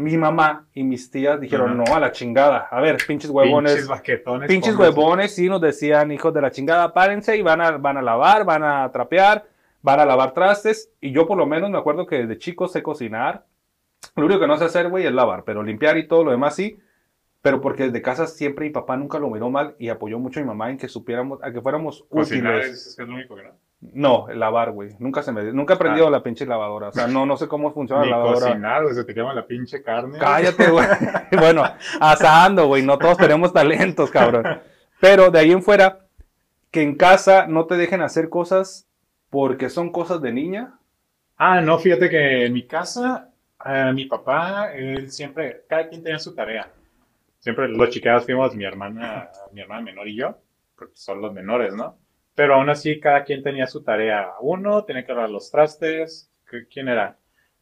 [0.00, 1.84] Mi mamá y mis tías dijeron, Ajá.
[1.90, 2.68] no, a la chingada.
[2.70, 3.72] A ver, pinches huevones.
[3.72, 4.48] Pinches baquetones.
[4.48, 4.98] Pinches pónganse.
[4.98, 8.44] huevones, sí, nos decían, hijos de la chingada, párense y van a, van a lavar,
[8.44, 9.46] van a trapear,
[9.82, 12.82] van a lavar trastes y yo por lo menos me acuerdo que desde chico sé
[12.82, 13.46] cocinar.
[14.16, 16.54] Lo único que no sé hacer, güey, es lavar, pero limpiar y todo lo demás
[16.56, 16.78] sí.
[17.42, 20.42] Pero porque desde casa siempre mi papá nunca lo miró mal y apoyó mucho a
[20.42, 22.70] mi mamá en que supiéramos, a que fuéramos Cocinar útiles.
[22.72, 23.50] es, es que es lo único que no.
[23.80, 24.90] No, el lavar, güey.
[24.98, 26.88] Nunca se me, nunca he aprendido la pinche lavadora.
[26.88, 28.04] O sea, no, no sé cómo funciona Ah.
[28.04, 28.46] Ni la lavadora.
[28.48, 30.18] cocinar, se te quema la pinche carne.
[30.18, 30.86] Cállate, güey.
[31.38, 31.64] bueno,
[31.98, 32.82] asando, güey.
[32.82, 34.44] No todos tenemos talentos, cabrón.
[35.00, 36.00] Pero de ahí en fuera,
[36.70, 38.86] que en casa no te dejen hacer cosas
[39.30, 40.78] porque son cosas de niña.
[41.38, 43.30] Ah, no, fíjate que en mi casa,
[43.64, 46.70] eh, mi papá, él siempre, cada quien tenía su tarea.
[47.38, 50.36] Siempre los chiqueados fuimos mi hermana, mi hermana menor y yo,
[50.76, 51.96] porque son los menores, ¿no?
[52.34, 54.30] Pero aún así, cada quien tenía su tarea.
[54.40, 56.30] Uno tenía que lavar los trastes.
[56.48, 57.16] ¿Qué- ¿Quién era?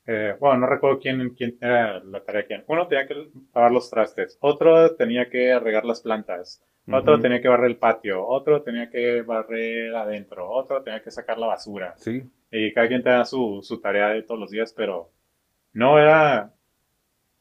[0.06, 2.64] Eh, bueno, no recuerdo quién, quién era la tarea quién.
[2.66, 4.38] Uno tenía que lavar los trastes.
[4.40, 6.62] Otro tenía que regar las plantas.
[6.90, 7.22] Otro Ujú.
[7.22, 8.26] tenía que barrer el patio.
[8.26, 10.48] Otro tenía que barrer adentro.
[10.50, 11.92] Otro tenía que sacar la basura.
[11.96, 12.22] Sí.
[12.50, 15.10] Y cada quien tenía su, su tarea de todos los días, pero
[15.74, 16.50] no era.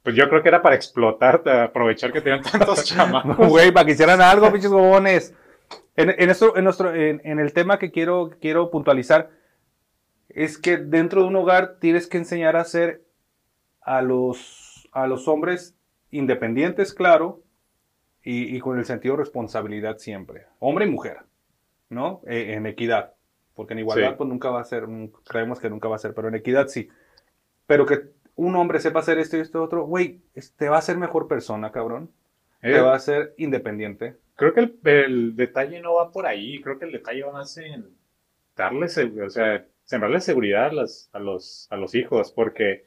[0.04, 3.48] Pues yo creo que era para explotar, aprovechar que tenían tantos chamacos.
[3.48, 5.34] Güey, para que hicieran algo, pinches bobones.
[5.98, 9.30] En, en, esto- en nuestro, en, en el tema que quiero, quiero puntualizar,
[10.30, 13.02] es que dentro de un hogar tienes que enseñar a ser
[13.82, 15.76] a los, a los hombres
[16.12, 17.42] independientes, claro,
[18.24, 20.46] y, y con el sentido de responsabilidad siempre.
[20.60, 21.18] Hombre y mujer,
[21.90, 22.22] ¿no?
[22.28, 23.14] Eh, en equidad.
[23.56, 24.16] Porque en igualdad, Sí.
[24.18, 24.86] pues nunca va a ser,
[25.28, 26.90] creemos que nunca va a ser, pero en equidad sí.
[27.66, 28.02] Pero que
[28.36, 30.22] un hombre sepa hacer esto y esto otro, güey,
[30.58, 32.12] te va a hacer mejor persona, cabrón.
[32.62, 34.16] Eh, Te va a hacer independiente.
[34.38, 36.62] Creo que el, detalle no va por ahí.
[36.62, 37.90] Creo que el detalle va más en
[38.56, 38.88] darle,
[39.26, 42.84] o sea, sembrarle seguridad a, las- a los, a los hijos, porque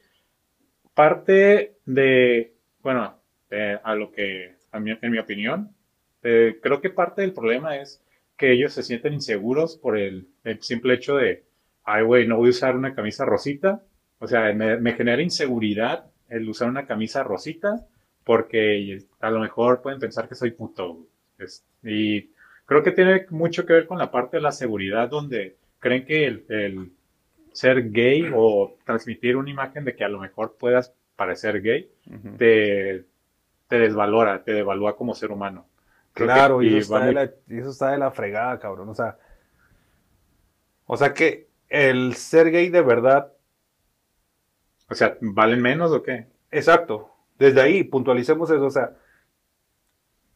[0.95, 3.17] parte de, bueno,
[3.51, 5.75] eh, a lo que, a mi- en mi opinión,
[6.23, 8.03] eh, creo que parte del problema es
[8.37, 11.45] que ellos se sienten inseguros por el, el simple hecho de,
[11.83, 13.83] ay, güey, no voy a usar una camisa rosita.
[14.19, 17.85] O sea, me genera inseguridad el usar una camisa rosita
[18.23, 21.07] porque a lo mejor pueden pensar que soy puto.
[21.41, 22.29] Es- y
[22.65, 26.25] creo que tiene mucho que ver con la parte de la seguridad donde creen que
[26.27, 26.91] el, el
[27.53, 31.89] ser gay o transmitir una imagen de que a lo mejor puedas parecer gay
[32.37, 33.05] te,
[33.67, 35.65] te desvalora, te devalúa como ser humano.
[36.13, 38.59] Creo Claro, y, y eso, está de muy- la, y eso está de la fregada,
[38.59, 38.89] cabrón.
[38.89, 39.17] O sea,
[40.85, 43.31] o sea que el ser gay de verdad,
[44.89, 46.27] O sea, ¿valen menos o qué?
[46.51, 48.91] exacto, desde ahí puntualicemos eso, o sea,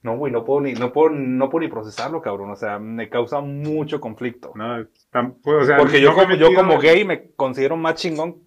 [0.05, 2.51] no, güey, no puedo ni, no puedo, no puedo ni procesarlo, cabrón.
[2.51, 4.51] O sea, me causa mucho conflicto.
[4.53, 4.77] No,
[5.11, 8.37] tam- pues, o sea, Porque yo, como, yo como gay me considero más chingón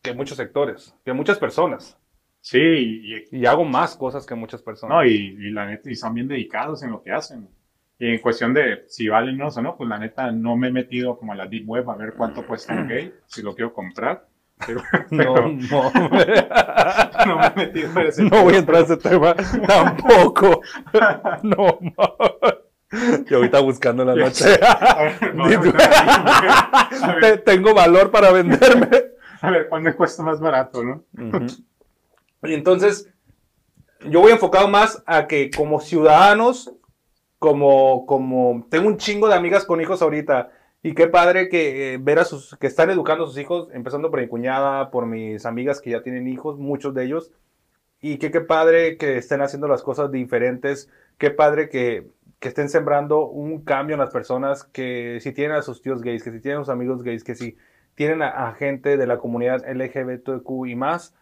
[0.00, 1.98] que muchos sectores, que muchas personas.
[2.40, 4.96] Sí, y, Y hago más cosas que muchas personas.
[4.96, 7.48] No, y, y la neta, y son bien dedicados en lo que hacen.
[7.98, 11.18] Y en cuestión de si valen o no, pues la neta no me he metido
[11.18, 14.26] como a la Deep Web a ver cuánto cuesta un gay, si lo quiero comprar.
[14.66, 15.92] Pero, no, pero no.
[17.26, 19.34] no me he metido a ese No voy a entrar a ese tema
[19.66, 20.60] tampoco.
[21.42, 21.78] No.
[23.28, 24.44] Yo ahorita buscando en la noche.
[25.20, 25.44] Ver, no,
[27.20, 28.88] Te- Tengo valor para venderme.
[29.40, 31.04] a ver, ¿cuándo cuesta más barato, no?
[32.42, 33.08] Y entonces,
[34.08, 36.72] yo voy enfocado más a que como ciudadanos,
[37.38, 40.50] como, como tengo un chingo de amigas con hijos ahorita,
[40.82, 44.10] y qué padre que eh, ver a sus, que están educando a sus hijos, empezando
[44.10, 47.32] por mi cuñada, por mis amigas que ya tienen hijos, muchos de ellos,
[48.00, 50.88] y que qué padre que estén haciendo las cosas diferentes,
[51.18, 52.06] qué padre que,
[52.38, 56.24] que estén sembrando un cambio en las personas, que si tienen a sus tíos gays,
[56.24, 57.58] que si tienen a sus amigos gays, que si
[57.94, 61.14] tienen a, a gente de la comunidad LGBTQ y más,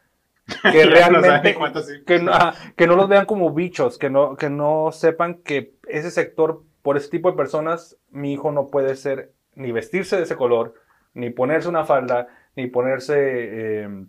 [0.72, 2.04] que no realmente sí.
[2.06, 2.32] que no,
[2.76, 6.96] que no los vean como bichos, que no, que no sepan que ese sector, por
[6.96, 10.74] ese tipo de personas, mi hijo no puede ser ni vestirse de ese color,
[11.14, 14.04] ni ponerse una falda, ni ponerse eh,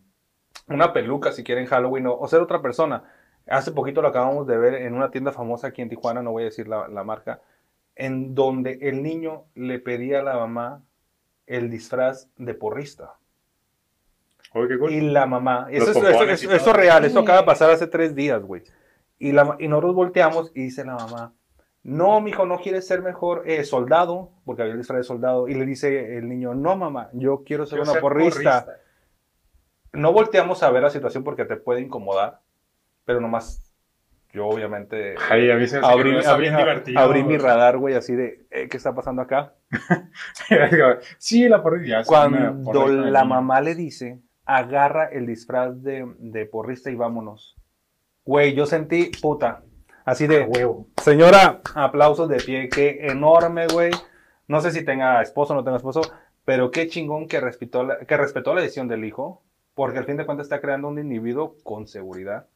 [0.68, 3.04] una peluca si quieren Halloween o, o ser otra persona.
[3.48, 6.44] Hace poquito lo acabamos de ver en una tienda famosa aquí en Tijuana, no voy
[6.44, 7.42] a decir la, la marca,
[7.96, 10.84] en donde el niño le pedía a la mamá
[11.48, 13.16] el disfraz de porrista.
[14.54, 14.92] Oye, qué cool.
[14.92, 18.42] Y la mamá, eso, eso, eso- es real, eso acaba de pasar hace tres días,
[18.44, 18.64] güey.
[19.18, 21.34] Y, la, y nosotros volteamos y dice la mamá,
[21.84, 25.48] no, mijo, no quieres ser mejor eh, soldado, porque había el disfraz de soldado.
[25.48, 28.66] Y le dice el niño, no, mamá, yo quiero ser Quiero una ser porrista.
[28.66, 28.84] porrista.
[29.94, 32.42] No volteamos a ver la situación porque te puede incomodar,
[33.06, 33.70] pero nomás
[34.32, 38.78] yo obviamente Ay, a mí se me abrí, mi radar, güey, así de, eh, ¿qué
[38.78, 39.56] está pasando acá?
[41.18, 41.88] sí, la porrista.
[41.88, 46.96] ya, sí, una Cuando la mamá le dice, agarra el disfraz de, de porrista y
[46.96, 47.56] vámonos.
[48.26, 49.64] Güey, yo sentí, puta,
[50.10, 50.88] así de, huevo.
[51.04, 53.92] señora, aplausos de pie, qué enorme, güey.
[54.48, 56.02] No sé si tenga esposo o no tenga esposo,
[56.46, 59.44] Pero qué chingón que respetó la, que respetó la decisión del hijo,
[59.76, 62.48] porque al fin de cuentas está creando un individuo con seguridad,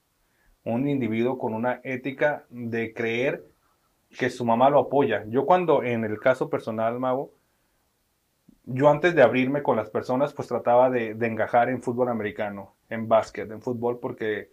[0.63, 3.45] un individuo con una ética de creer
[4.17, 5.23] que su mamá lo apoya.
[5.27, 7.33] Yo cuando en el caso personal, Mago,
[8.65, 12.73] yo antes de abrirme con las personas, pues trataba de, de engajar en fútbol americano,
[12.89, 14.49] en básquet, en fútbol, porque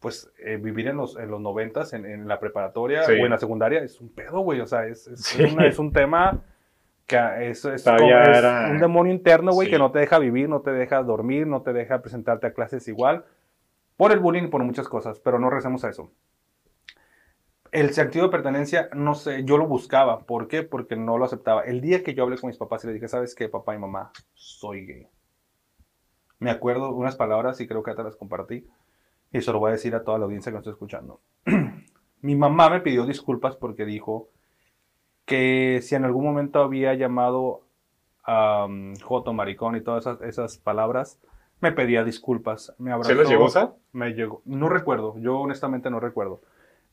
[0.00, 3.12] pues eh, vivir en los, en los noventas, en, en la preparatoria Sí.
[3.12, 4.60] o en la secundaria, es un pedo, güey.
[4.60, 5.42] O sea, es, es, Sí.
[5.44, 6.42] una- es un tema
[7.06, 7.18] que
[7.50, 9.72] es, es como- es era- un demonio interno, güey, Sí.
[9.72, 12.88] que no te deja vivir, no te deja dormir, no te deja presentarte a clases
[12.88, 13.24] igual,
[13.96, 16.10] por el bullying y por muchas cosas, pero no recemos a eso.
[17.72, 20.20] El sentido de pertenencia, no sé, yo lo buscaba.
[20.26, 20.62] ¿Por qué?
[20.64, 21.62] Porque no lo aceptaba.
[21.62, 23.78] El día que yo hablé con mis papás y les dije, ¿sabes qué, papá y
[23.78, 24.10] mamá?
[24.34, 25.06] Soy gay.
[26.40, 28.66] Me acuerdo unas palabras y creo que ya te las compartí.
[29.32, 31.20] Y se lo voy a decir a toda la audiencia que nos está escuchando.
[32.22, 34.28] Mi mamá me pidió disculpas porque dijo
[35.24, 37.62] que si en algún momento había llamado
[38.24, 41.20] a um, Joto, maricón y todas esas, esas palabras,
[41.60, 42.74] me pedía disculpas.
[42.78, 43.10] Me abrazó.
[43.10, 43.74] ¿Se los llegó a usar?
[43.92, 44.42] Me llegó.
[44.44, 46.40] No recuerdo, yo honestamente no recuerdo.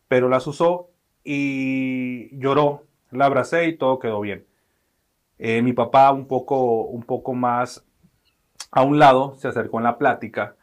[0.08, 0.90] Pero las usó
[1.24, 2.84] y lloró.
[3.12, 4.46] La abracé y todo quedó bien.
[5.40, 7.86] Eh, mi papá, un poco, un poco más
[8.72, 10.57] a un lado, se acercó en la plática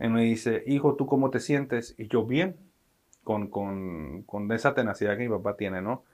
[0.00, 1.94] y me dice, hijo, ¿tú cómo te sientes?
[1.98, 2.56] Y yo, bien,
[3.22, 6.04] con, con, con esa tenacidad que mi papá tiene, ¿no?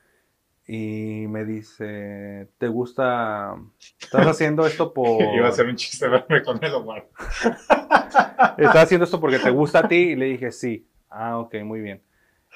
[0.67, 3.55] Y me dice, ¿te gusta?
[4.01, 5.23] ¿Estás haciendo esto por...
[5.35, 7.07] Iba a ser un chiste verme con el Omar.
[8.59, 9.95] ¿Estás haciendo esto porque te gusta a ti?
[9.95, 10.89] Y le dije, sí.
[11.09, 12.03] Ah, ok, muy bien.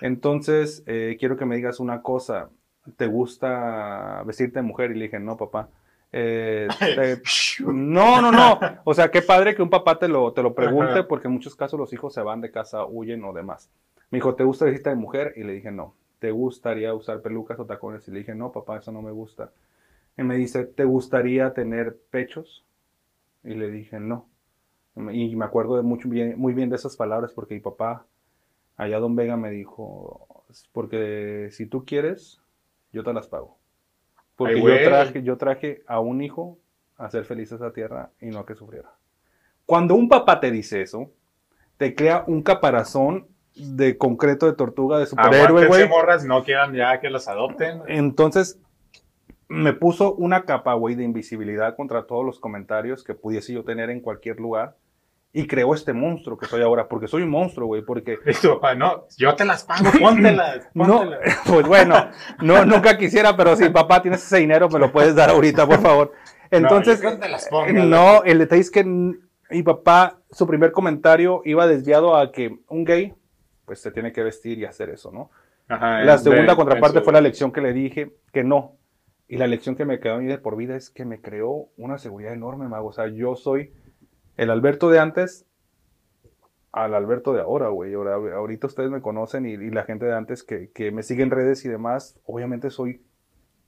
[0.01, 2.51] Entonces, eh, quiero que me digas una cosa.
[2.97, 4.91] ¿Te gusta vestirte de mujer?
[4.91, 5.69] Y le dije, no, papá.
[6.13, 6.69] Eh,
[7.61, 8.59] No, no, no.
[8.85, 11.55] O sea, qué padre que un papá te lo, te lo pregunte, porque en muchos
[11.55, 13.71] casos los hijos se van de casa, huyen o demás.
[14.11, 15.35] Me dijo, ¿te gusta vestirte de mujer?
[15.37, 15.95] Y le dije, no.
[16.19, 18.07] ¿Te gustaría usar pelucas o tacones?
[18.09, 19.53] Y le dije, no, papá, eso no me gusta.
[20.19, 22.65] Y me dice, ¿te gustaría tener pechos?
[23.45, 24.29] Y le dije, no.
[25.13, 28.07] Y me acuerdo de mucho bien, muy bien de esas palabras porque mi papá,
[28.77, 32.43] allá Don Vega, me dijo, porque si tú quieres,
[32.93, 33.60] yo te las pago.
[34.41, 36.59] Porque Ay, yo, traje, yo traje a un hijo
[36.97, 38.89] a ser feliz a esa tierra y no a que sufriera.
[39.67, 41.11] Cuando un papá te dice eso,
[41.77, 45.87] te crea un caparazón de concreto de tortuga de superhéroe, güey.
[45.87, 47.83] morras, no quieran ya que los adopten.
[47.87, 48.59] Entonces,
[49.47, 53.91] me puso una capa, güey, de invisibilidad contra todos los comentarios que pudiese yo tener
[53.91, 54.79] en cualquier lugar.
[55.33, 58.19] Y creó este monstruo que soy ahora, porque soy un monstruo, güey, porque...
[58.27, 61.39] Y papá, no, yo te las pago, póntelas, No, póntelas.
[61.47, 61.95] pues bueno,
[62.43, 65.79] no, nunca quisiera, pero si papá tienes ese dinero, me lo puedes dar ahorita, por
[65.81, 66.13] favor.
[66.51, 71.67] Entonces, No, las ponga, no, el detalle es que mi papá, su primer comentario iba
[71.69, 73.15] desviado a que un gay,
[73.67, 75.31] pues se tiene que vestir y hacer eso, ¿no?
[75.69, 78.73] Ajá, La segunda de- contraparte su- fue la lección que le dije que no.
[79.29, 81.69] Y la lección que me quedó a mí de por vida es que me creó
[81.77, 82.89] una seguridad enorme, mago.
[82.89, 83.73] O sea, yo soy
[84.41, 85.45] el Alberto de antes
[86.73, 87.93] al Alberto de ahora, güey.
[87.93, 91.31] Ahora, ahorita ustedes me conocen y, la gente de antes que, que me sigue en
[91.31, 93.03] redes y demás, obviamente soy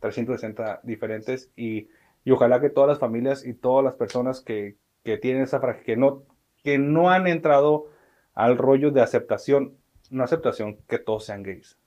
[0.00, 1.90] 360 diferentes y,
[2.24, 5.98] y ojalá que todas las familias y todas las personas que, que tienen esa que
[5.98, 6.22] no,
[6.64, 7.90] que no han entrado
[8.32, 9.76] al rollo de aceptación,
[10.08, 11.78] no aceptación, que todos sean gays.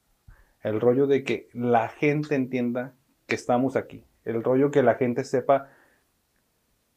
[0.61, 2.93] El rollo de que la gente entienda
[3.25, 4.05] que estamos aquí.
[4.25, 5.71] El rollo que la gente sepa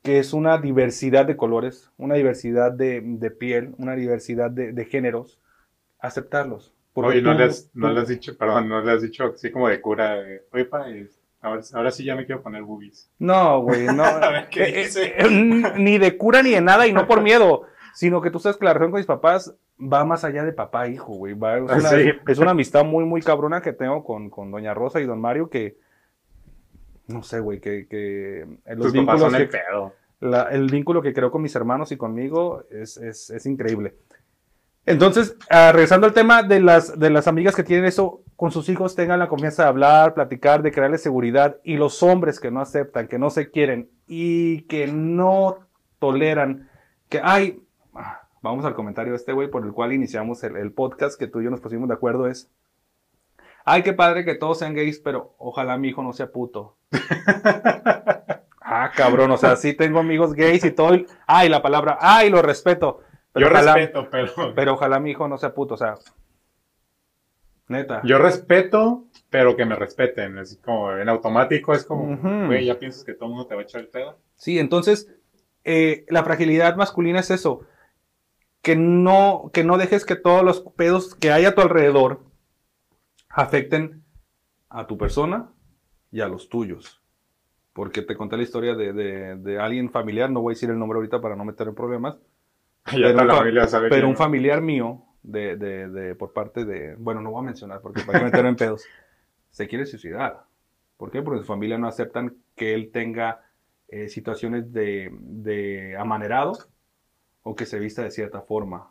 [0.03, 4.85] que es una diversidad de colores, una diversidad de, de piel, una diversidad de, de
[4.85, 5.41] géneros.
[6.01, 6.75] Aceptarlos.
[6.93, 9.25] Porque Oye, no tú- le, has, no le has dicho, perdón, no le has dicho
[9.35, 10.17] así como de cura,
[11.41, 13.11] ahora, ahora sí ya me quiero poner boobies.
[13.19, 14.03] No, güey, no.
[14.05, 17.21] A ver, ¿qué Eh, eh, eh, ni de cura ni de nada y no por
[17.23, 17.63] miedo,
[17.95, 20.87] sino que tú sabes que la relación con mis papás va más allá de papá
[20.87, 21.35] e hijo, güey.
[21.35, 22.11] va- Es una, Sí.
[22.27, 25.51] es una amistad muy, muy cabrona que tengo con, con Doña Rosa y Don Mario
[25.51, 25.77] que,
[27.09, 29.93] no sé, güey, que, que los papás vínculos son el que, pedo.
[30.21, 33.95] la- el vínculo que creo con mis hermanos y conmigo es, es, es increíble.
[34.87, 38.71] Entonces, ah, regresando al tema de las, de las amigas que tienen eso con sus
[38.71, 41.59] hijos, tengan la confianza de hablar, platicar, de crearles seguridad.
[41.63, 45.59] Y los hombres que no aceptan, que no se quieren y que no
[45.99, 46.71] toleran,
[47.11, 47.61] que, ay,
[47.95, 51.27] ah, vamos al comentario de este güey por el cual iniciamos el, el podcast, que
[51.27, 52.51] tú y yo nos pusimos de acuerdo, es,
[53.73, 56.77] ay, qué padre que todos sean gays, pero ojalá mi hijo no sea puto.
[58.71, 60.95] Ah, cabrón, o sea, sí tengo amigos gays y todo.
[61.27, 63.01] Ay, la palabra, ay, lo respeto.
[63.33, 65.95] Pero Yo ojalá, respeto, pero, pero ojalá mi hijo no sea puto, o sea.
[67.67, 68.03] Neta.
[68.05, 70.37] yo respeto, pero que me respeten.
[70.37, 72.15] Es como en automático, es como,
[72.47, 74.19] güey, ya piensas que todo el mundo te va a echar el pedo.
[74.37, 75.15] Sí, entonces,
[75.65, 77.63] eh, la fragilidad masculina es eso.
[78.61, 82.28] Que no, que no dejes que todos los pedos que hay a tu alrededor
[83.43, 84.03] afecten
[84.69, 85.51] a tu persona
[86.11, 87.03] y a los tuyos.
[87.73, 90.79] porque te conté la historia de, de, de alguien familiar, no voy a decir el
[90.79, 92.17] nombre ahorita para no meter en problemas,
[92.93, 97.21] Ya pero, un, familia sabe pero un familiar mío, de, de, por parte de, bueno,
[97.21, 98.85] no voy a mencionar porque para qué meterme en pedos,
[99.51, 100.45] se quiere suicidar.
[100.97, 101.23] ¿Por qué?
[101.23, 103.43] Porque su familia no aceptan que él tenga
[103.89, 106.59] eh, situaciones de, de amanerado
[107.43, 108.91] o que se vista de cierta forma.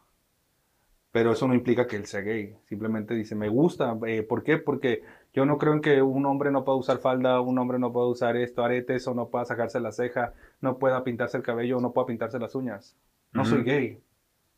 [1.17, 2.56] Pero eso no implica que él sea gay.
[2.65, 3.97] Simplemente dice, me gusta.
[4.06, 4.60] Eh, ¿Por qué?
[4.60, 5.01] Porque
[5.34, 8.06] yo no creo en que un hombre no pueda usar falda, un hombre no pueda
[8.06, 11.82] usar esto, aretes, o no pueda sacarse la ceja, no pueda pintarse el cabello, o
[11.82, 12.95] no pueda pintarse las uñas.
[13.34, 13.99] No soy gay.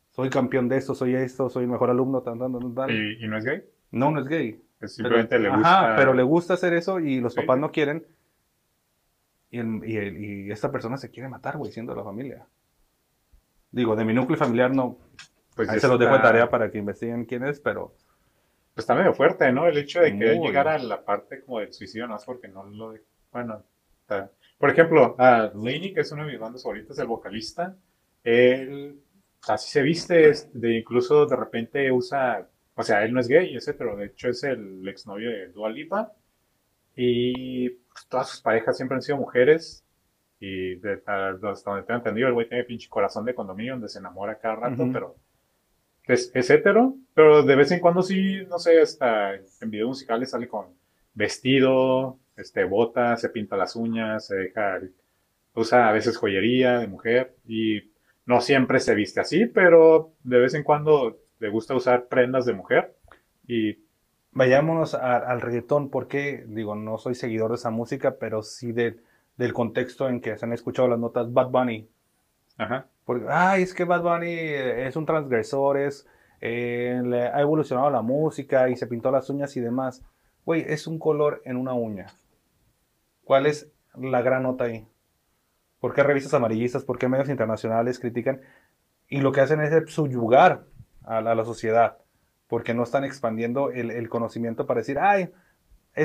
[0.09, 2.89] Soy campeón de esto, soy esto, soy el mejor alumno, tan, tan, tan, tan.
[2.89, 3.63] ¿Y, y no es gay?
[3.91, 4.61] No, no es gay.
[4.81, 5.79] Es simplemente Pero- le gusta.
[5.87, 7.39] Ajá, pero le gusta hacer eso y los Sí.
[7.39, 8.05] papás no quieren.
[9.49, 12.45] Y, el- y el- y esta persona se quiere matar, güey, siendo la familia.
[13.71, 14.97] Digo, de mi núcleo familiar no.
[15.59, 17.93] Pues ahí se los dejo de tarea para que investiguen quién es, pero
[18.73, 19.67] Pues está medio fuerte, ¿no?
[19.67, 20.47] El hecho de que Muy.
[20.47, 22.93] llegar a la parte como del suicidio, no es porque no lo...
[23.31, 23.63] Bueno,
[24.01, 27.75] está- por ejemplo, a Laney, que es uno de mis bandas favoritas, el vocalista,
[28.23, 28.99] él
[29.47, 33.55] así se viste, es de, incluso de repente usa, o sea, él no es gay,
[33.55, 36.11] ese, pero de hecho es el exnovio de Dua Lipa,
[36.95, 39.83] y pues, todas sus parejas siempre han sido mujeres,
[40.39, 43.99] y de- hasta donde tengo entendido, el güey tiene pinche corazón de condominio donde se
[43.99, 45.15] enamora cada rato, pero
[46.09, 50.31] es, es hetero, pero de vez en cuando sí, no sé, hasta en videos musicales
[50.31, 50.67] sale con
[51.13, 54.79] vestido, este, botas, se pinta las uñas, se deja,
[55.55, 57.81] usa a veces joyería de mujer y
[58.25, 62.53] no siempre se viste así, pero de vez en cuando le gusta usar prendas de
[62.53, 62.95] mujer
[63.47, 63.79] y
[64.31, 68.97] vayámonos a- al reggaetón, porque, digo, no soy seguidor de esa música, pero sí de-
[69.37, 71.89] del contexto en que se han escuchado las notas Bad Bunny.
[72.57, 76.05] ajá, Porque, ay, es que Bad Bunny eh, es un transgresor, es,
[76.41, 80.03] eh, le ha evolucionado la música y se pintó las uñas y demás.
[80.45, 82.05] Güey, es un color en una uña.
[83.23, 84.87] ¿Cuál es la gran nota ahí?
[85.79, 88.41] ¿Por qué revistas amarillistas, por qué medios internacionales critican?
[89.07, 90.65] Y lo que hacen es subyugar
[91.03, 91.97] a la, sociedad,
[92.47, 95.33] porque no están expandiendo el, conocimiento para decir, ay,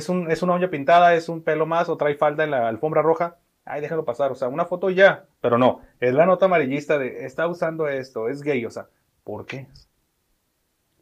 [0.09, 3.03] un, es una uña pintada, es un pelo más, o trae falda en la alfombra
[3.03, 6.99] roja, ay, déjalo pasar, o sea, una foto ya, pero no, es la nota amarillista
[6.99, 8.89] de, está usando esto, es gay, o sea,
[9.25, 9.69] ¿por qué?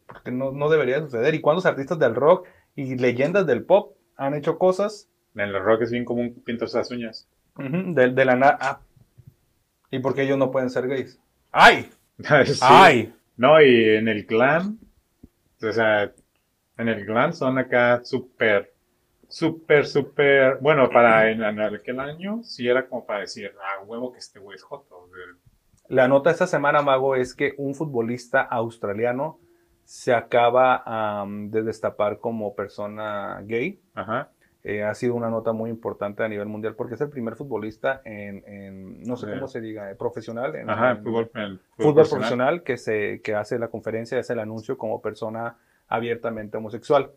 [0.07, 1.33] Porque no, no debería suceder.
[1.33, 5.81] ¿Y cuántos artistas del rock y leyendas del pop han hecho cosas en el rock
[5.81, 7.27] es bien común pintarse las uñas.
[7.57, 8.57] ujú, de, de la nada?
[8.61, 8.79] Ah,
[9.89, 11.19] ¿Y por qué ellos no pueden ser gays?
[11.51, 11.89] ¡Ay!
[12.45, 12.59] Sí.
[12.61, 13.13] ¡Ay!
[13.37, 14.77] No, y en el clan,
[15.61, 16.11] o sea,
[16.77, 18.72] en el clan son acá súper,
[19.33, 24.11] súper, súper, bueno, para en, en aquel año sí era como para decir, ah, huevo
[24.11, 25.09] que este güey es joto.
[25.87, 29.39] La nota esta semana, Mago, es que un futbolista australiano
[29.85, 33.81] se acaba am, de destapar como persona gay.
[33.95, 34.29] Ajá,
[34.65, 38.01] Eh, ha sido una nota muy importante a nivel mundial porque es el primer futbolista
[38.05, 42.07] en, en, no sé cómo se diga, eh, profesional, en, ajá, en fútbol, el fútbol
[42.07, 45.57] profesional que, se, que hace la conferencia, hace el anuncio como persona
[45.89, 47.11] abiertamente homosexual.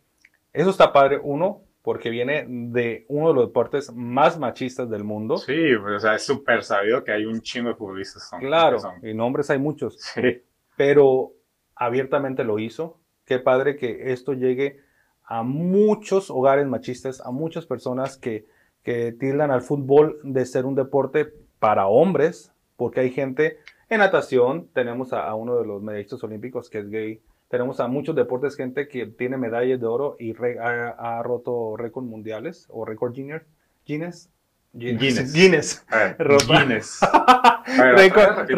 [0.53, 5.37] Eso está padre, uno, porque viene de uno de los deportes más machistas del mundo.
[5.37, 8.29] Sí, pues, o sea, es súper sabido que hay un chingo de futbolistas.
[8.29, 9.97] son- Claro, son- y nombres hay muchos.
[10.01, 10.43] Sí,
[10.77, 11.31] pero
[11.77, 12.99] abiertamente lo hizo.
[13.25, 14.81] Qué padre que esto llegue
[15.23, 18.47] a muchos hogares machistas, a muchas personas que,
[18.83, 24.67] que tildan al fútbol de ser un deporte para hombres, porque hay gente en natación,
[24.73, 28.57] tenemos a, a uno de los medallistas olímpicos que es gay, tenemos a muchos deportes
[28.57, 33.13] gente que tiene medallas de oro y re- ha, ha roto récords mundiales o récord
[33.15, 33.47] Guinness.
[33.85, 34.29] Guinness.
[34.73, 35.33] Guinness.
[35.33, 35.87] Guinness.
[36.49, 37.01] Guinness.
[37.79, 38.49] Récord.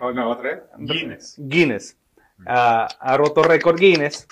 [0.00, 0.62] Oh, no, otra vez.
[0.78, 1.34] Guinness.
[1.38, 1.96] Guinness.
[2.46, 4.26] Ah, ha roto récord Guinness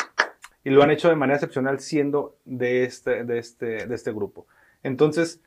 [0.64, 4.47] y lo han hecho de manera excepcional siendo de este, de este, de este grupo.
[4.83, 5.41] Entonces,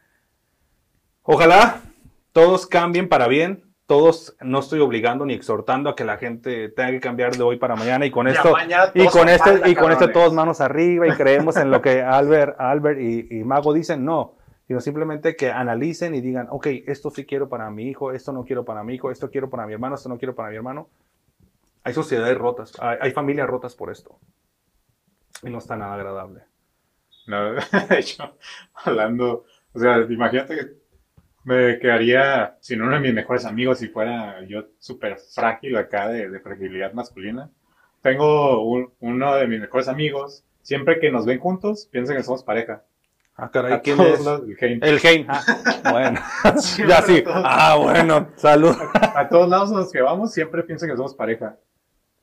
[1.24, 1.82] ojalá
[2.34, 3.64] todos cambien para bien.
[3.92, 7.58] Todos, no estoy obligando ni exhortando a que la gente tenga que cambiar de hoy
[7.58, 10.14] para mañana y con Ya esto mañana y con este y con este cabrones.
[10.14, 14.36] todos manos arriba y creemos en lo que Albert, Albert y, y Mago dicen, no,
[14.66, 18.46] sino simplemente que analicen y digan, ok, esto sí quiero para mi hijo, esto no
[18.46, 20.88] quiero para mi hijo, esto quiero para mi hermano, esto no quiero para mi hermano.
[21.84, 24.18] Hay sociedades rotas, hay, hay familias rotas por esto.
[25.44, 26.46] Y no está nada agradable.
[27.28, 27.56] No,
[27.90, 28.38] de hecho,
[28.74, 29.44] hablando,
[29.74, 30.81] o sea, imagínate que
[31.44, 36.30] me quedaría sin uno de mis mejores amigos si fuera yo súper frágil acá de,
[36.30, 37.50] de fragilidad masculina.
[38.02, 42.44] Tengo un- uno de mis mejores amigos, siempre que nos ven juntos, piensan que somos
[42.44, 42.84] pareja.
[43.36, 44.24] Ah, caray, A ¿quién es?
[44.24, 44.80] lados- el Hein.
[44.84, 45.26] El Hein.
[45.30, 45.44] Ah,
[45.92, 46.20] bueno,
[46.88, 47.24] ya sí.
[47.26, 48.76] a Ah, bueno, salud.
[49.16, 51.58] A todos lados a los que vamos siempre piensan que somos pareja.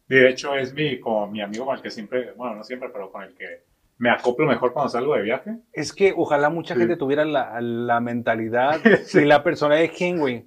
[0.08, 2.88] Y de hecho es mi, como mi amigo con el que siempre, bueno, no siempre,
[2.92, 3.64] pero con el que
[3.98, 5.56] me acoplo mejor cuando salgo de viaje.
[5.72, 6.80] Es que ojalá mucha Sí.
[6.80, 9.20] gente tuviera la, la mentalidad Sí.
[9.20, 10.46] y la persona de King, güey.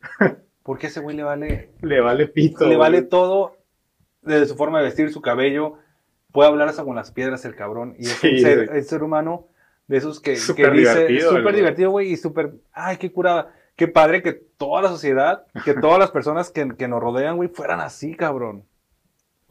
[0.64, 2.66] Porque ese güey le vale, Le vale pito.
[2.68, 3.58] le vale todo,
[4.22, 5.76] desde su forma de vestir, su cabello.
[6.32, 7.96] Puede hablar hasta con las piedras el cabrón.
[8.00, 9.48] Y es Sí, un ser, es ser humano
[9.88, 13.54] de esos que, que Súper dice, súper divertido, güey, y súper, ay, qué curada.
[13.76, 17.50] Qué padre que toda la sociedad, que todas las personas que, que nos rodean, güey,
[17.50, 18.64] fueran así, cabrón.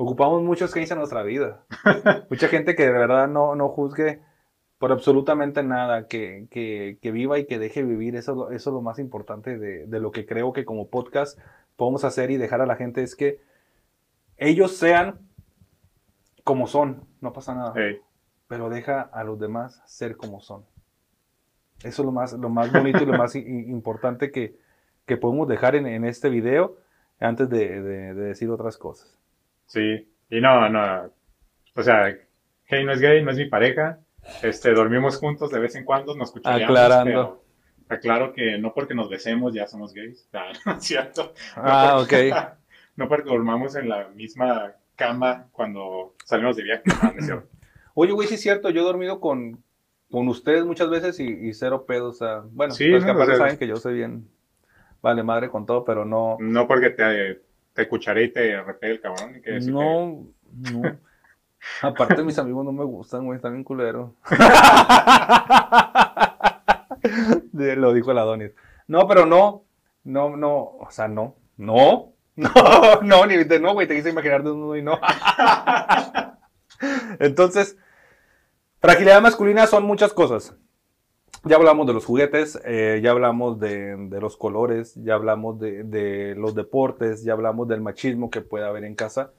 [0.02, 1.62] Ocupamos muchos gays en nuestra vida.
[2.30, 4.20] Mucha gente que de verdad no, no juzgue
[4.78, 8.16] por absolutamente nada, que, que, que viva y que deje vivir.
[8.16, 10.88] Eso, es lo- eso es lo más importante de, de lo que creo que como
[10.88, 11.38] podcast
[11.76, 13.40] podemos hacer y dejar a la gente es que
[14.38, 15.18] ellos sean
[16.44, 17.74] como son, no pasa nada,
[18.48, 20.64] pero deja a los demás ser como son.
[21.84, 24.56] Eso es lo más, lo más bonito y lo más importante que,
[25.04, 26.78] que podemos dejar en, en este video
[27.20, 29.14] antes de, de- de decir otras cosas.
[29.70, 30.08] Sí.
[30.30, 31.12] Y no, no.
[31.76, 32.06] O sea,
[32.68, 34.00] gay no es gay, no es mi pareja.
[34.42, 36.62] Este, dormimos juntos de vez en cuando, nos escuchamos.
[36.62, 37.44] Aclarando.
[37.88, 40.28] Aclaro que no porque nos besemos ya somos gays.
[40.34, 41.32] Ah, no es cierto.
[41.54, 42.08] Ah, No ok.
[42.08, 42.34] porque-
[42.96, 46.82] No porque dormamos en la misma cama cuando salimos de viaje.
[46.86, 47.48] No, no es cierto.
[47.94, 49.62] Oye, güey, sí es cierto, yo he dormido con,
[50.10, 52.16] con ustedes muchas veces y, y cero pedos.
[52.16, 54.28] O sea, bueno, Sí, pues no, capaz o sea- saben que yo soy bien,
[55.00, 57.40] vale madre con todo, pero no, No porque te,
[57.74, 59.36] te escucharé y te repegue el cabrón.
[59.36, 60.26] y que no,
[60.72, 60.98] no.
[61.82, 64.10] Aparte mis amigos no me gustan, güey, están bien culeros.
[67.52, 68.52] De- Lo dijo el Adonis.
[68.88, 69.64] No, pero no,
[70.04, 72.50] no, no, o sea, no, no, no,
[73.02, 74.98] no, ni de no, güey, te quise imaginar desnudo y no.
[77.18, 77.76] Entonces,
[78.80, 80.54] fragilidad masculina son muchas cosas.
[81.44, 85.84] Ya hablamos de los juguetes, eh, ya hablamos de, de los colores, ya hablamos de,
[85.84, 89.32] de los deportes, ya hablamos del machismo que puede haber en casa.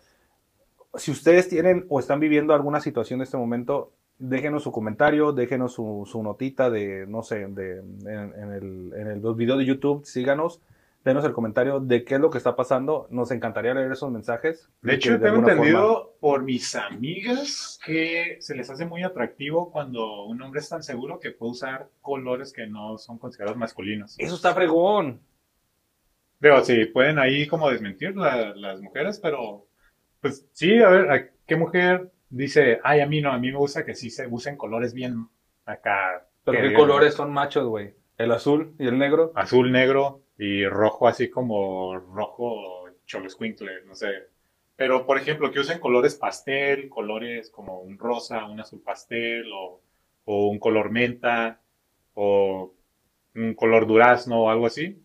[0.95, 5.73] Si ustedes tienen o están viviendo alguna situación en este momento, déjenos su comentario, déjenos
[5.73, 9.65] su, su notita de, no sé, de, en, en el, en el- los videos de
[9.65, 10.59] YouTube, síganos,
[11.03, 13.07] denos el comentario de qué es lo que está pasando.
[13.09, 14.69] Nos encantaría leer esos mensajes.
[14.81, 20.41] De hecho, tengo entendido por mis amigas que se les hace muy atractivo cuando un
[20.41, 24.15] hombre es tan seguro que puede usar colores que no son considerados masculinos.
[24.19, 25.19] Eso está fregón.
[26.39, 29.67] Digo, sí, pueden ahí como desmentir la- las mujeres, pero
[30.21, 33.57] pues sí, a ver, ¿a ¿qué mujer dice, ay, a mí no, a mí me
[33.57, 35.27] gusta que sí se usen colores bien
[35.65, 37.93] acá, Pero qué colores son machos, güey.
[38.17, 39.31] El azul y el negro.
[39.35, 44.09] azul, negro y rojo, así como rojo cholescuincle, no sé.
[44.75, 49.81] Pero, por ejemplo, que usen colores pastel, colores como un rosa, un azul pastel, o,
[50.25, 51.61] o un color menta,
[52.15, 52.73] o
[53.35, 55.03] un color durazno o algo así,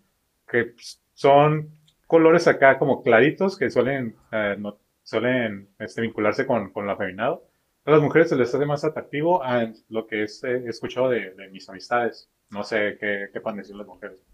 [0.49, 1.71] que pues, son
[2.07, 7.49] colores acá como claritos que suelen, eh, no- suelen este, vincularse con, con lo afeminado.
[7.85, 11.09] A las mujeres se les hace más atractivo a lo que es, eh, he escuchado
[11.11, 12.31] de, de mis amistades.
[12.51, 14.25] No sé qué, qué pueden decir las mujeres.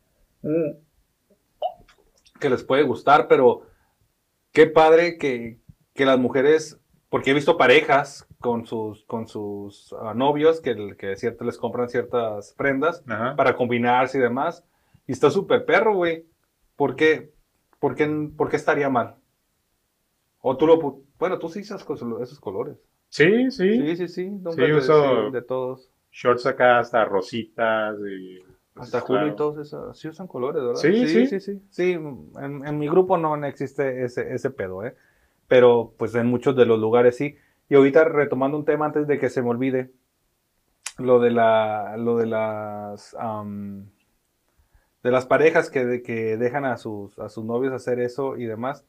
[2.42, 3.62] Que les puede gustar, pero
[4.52, 5.58] qué padre que,
[5.94, 6.78] que las mujeres,
[7.08, 11.88] porque he visto parejas con sus, con sus ah, novios que, que cierto, les compran
[11.88, 13.34] ciertas prendas Ajá.
[13.36, 14.64] para combinarse y demás,
[15.06, 16.26] y está súper perro, güey.
[16.76, 17.32] ¿Por qué,
[17.78, 19.16] por, qué, ¿Por qué estaría mal?
[20.40, 21.82] O tú lo, bueno, tú sí usas
[22.20, 22.76] esos colores.
[23.08, 23.78] Sí, sí.
[23.78, 25.88] Sí, sí, sí, de- uso- de todos.
[26.10, 28.42] Shorts acá hasta rositas y...
[28.74, 30.80] Hasta pues, Julio y todos esos, sí usan colores, ¿verdad?
[30.80, 31.26] Sí, sí.
[31.26, 31.62] sí, sí.
[31.70, 34.94] Sí, en, en mi grupo no, existe ese, ese pedo, ¿eh?
[35.46, 37.36] Pero pues en muchos de los lugares sí.
[37.68, 39.90] Y ahorita retomando un tema antes de que se me olvide,
[40.98, 43.86] lo de la, lo de las, am,
[45.02, 48.46] de las parejas que, de- que dejan a sus, a sus novios hacer eso y
[48.46, 48.84] demás.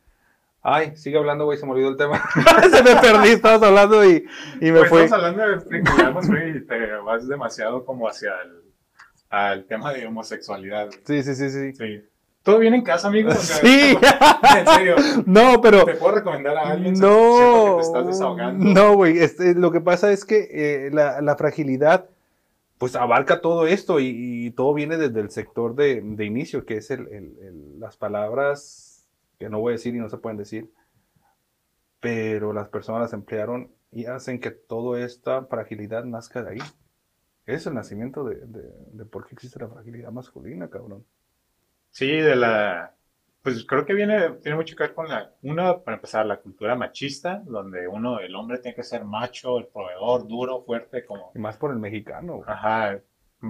[0.61, 2.21] Ay, sigue hablando, güey, se me olvidó el tema.
[2.71, 4.25] se me perdí, estabas hablando y,
[4.61, 4.99] y me Pues fui.
[5.01, 8.62] estamos hablando de friccionamos, güey, y te vas demasiado como hacia el
[9.36, 10.89] al tema de homosexualidad.
[11.05, 11.73] Sí, sí, sí, sí.
[11.73, 12.03] Sí.
[12.43, 13.29] ¿Todo bien en casa, amigo?
[13.29, 13.97] O sea, Sí.
[14.59, 14.95] En serio.
[15.25, 15.86] No, pero...
[15.86, 16.93] ¿Te puedo recomendar a alguien?
[16.99, 18.63] No, que te estás desahogando.
[18.65, 19.17] no, güey.
[19.17, 22.09] este, lo que pasa es que eh, la, la fragilidad,
[22.77, 24.07] pues abarca todo esto y,
[24.45, 27.97] y todo viene desde el sector de, de inicio, que es el, el- el- las
[27.97, 29.07] palabras
[29.39, 30.69] que no voy a decir y no se pueden decir,
[31.99, 36.59] pero las personas las emplearon y hacen que toda esta fragilidad nazca de ahí.
[37.45, 41.05] Es el nacimiento de, de, de por qué existe la fragilidad masculina, cabrón.
[41.91, 42.93] Sí, de la...
[43.41, 45.31] Pues creo que viene, tiene mucho que ver con la...
[45.41, 49.67] Una, para empezar, la cultura machista, donde uno, el hombre tiene que ser macho, el
[49.67, 51.31] proveedor, duro, fuerte, como...
[51.35, 52.37] Y más por el mexicano.
[52.37, 52.45] güey.
[52.47, 53.01] Ajá,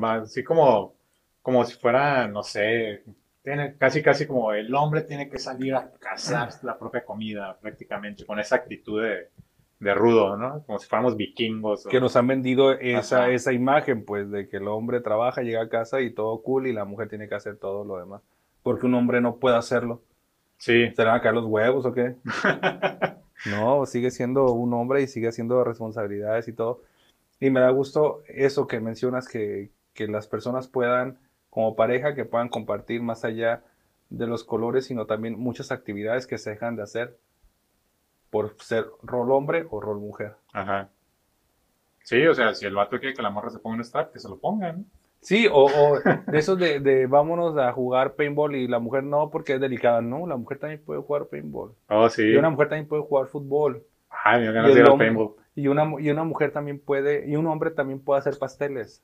[0.01, 0.95] así como,
[1.43, 3.03] como si fuera, no sé,
[3.43, 8.25] tiene casi casi como el hombre tiene que salir a cazar la propia comida prácticamente,
[8.25, 9.29] con esa actitud de,
[9.84, 10.63] de rudo, ¿no?
[10.65, 11.86] Como si fuéramos vikingos.
[11.86, 13.31] Que nos han vendido esa, Ajá.
[13.31, 16.73] esa imagen, pues, de que el hombre trabaja, llega a casa y todo cool y
[16.73, 18.21] la mujer tiene que hacer todo lo demás.
[18.63, 20.01] Porque un hombre no puede hacerlo.
[20.57, 22.15] Sí, ¿Se le van a caer los huevos o qué?
[23.45, 26.81] No, sigue siendo un hombre y sigue haciendo responsabilidades y todo.
[27.41, 31.17] Y me da gusto eso que mencionas, que, que las personas puedan,
[31.49, 33.61] como pareja, que puedan compartir más allá
[34.09, 37.17] de los colores, sino también muchas actividades que se dejan de hacer
[38.34, 40.36] por ser rol hombre o rol mujer.
[40.53, 40.89] ajá.
[42.03, 44.19] Sí, o sea, si el vato quiere que la morra se ponga un strap, que
[44.19, 44.86] se lo ponga, ¿no?
[45.21, 49.29] Sí, o, o de esos de, de vámonos a jugar paintball y la mujer no,
[49.31, 50.01] porque es delicada.
[50.01, 51.75] No, la mujer también puede jugar paintball.
[51.89, 52.23] Oh, sí.
[52.23, 53.86] Y una mujer también puede jugar fútbol.
[54.09, 55.36] Ay, me Y ganas de ir al paintball.
[55.55, 59.03] Y una, y una mujer también puede, y un hombre también puede hacer pasteles.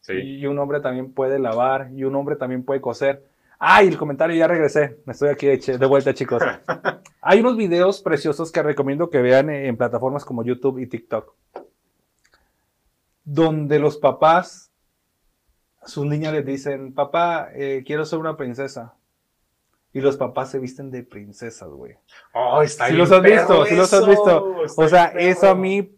[0.00, 0.14] Sí.
[0.14, 3.24] Y un hombre también puede lavar, y un hombre también puede coser.
[3.64, 4.98] Ay, el comentario, ya regresé.
[5.04, 6.42] Me estoy aquí de, vuelta, chicos.
[7.22, 11.32] Hay unos videos preciosos que recomiendo que vean en, plataformas como YouTube y TikTok.
[13.22, 14.72] Donde los papás,
[15.84, 18.94] sus niñas les dicen, papá, eh, quiero ser una princesa.
[19.92, 21.94] Y los papás se visten de princesas, güey.
[22.34, 24.64] Oh, está Sí bien los has visto, sí los has visto.
[24.64, 25.94] está O sea, eso a mí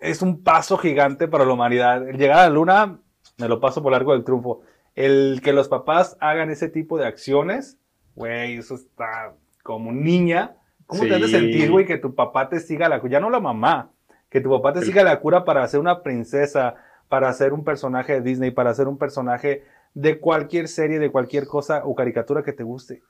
[0.00, 2.06] es un paso gigante para la humanidad.
[2.06, 2.98] El llegar a la luna,
[3.38, 4.64] me lo paso por largo del triunfo.
[5.04, 7.78] El que los papás hagan ese tipo de acciones,
[8.14, 10.56] güey, eso está como niña.
[10.86, 11.32] ¿Cómo te has de Sí.
[11.34, 13.12] sentir, güey, que tu papá te siga la cura?
[13.12, 13.92] Ya no la mamá,
[14.28, 16.74] que tu papá te El- siga la cura para ser una princesa,
[17.08, 21.46] para ser un personaje de Disney, para ser un personaje de cualquier serie, de cualquier
[21.46, 23.02] cosa o caricatura que te guste.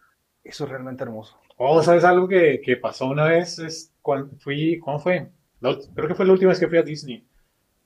[0.44, 1.38] Eso es realmente hermoso.
[1.56, 3.58] Oh, ¿sabes algo que, que pasó una vez?
[3.58, 5.30] Es cuando fui, ¿cómo fue?
[5.60, 7.26] La creo que fue la última vez que fui a Disney.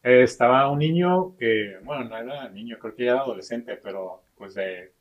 [0.05, 4.23] Eh, estaba un niño que, bueno, no era niño, creo que ya era adolescente, pero
[4.37, 4.93] pues de,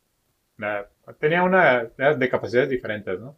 [0.57, 0.85] de-
[1.19, 3.37] tenía una de, de capacidades diferentes, ¿no?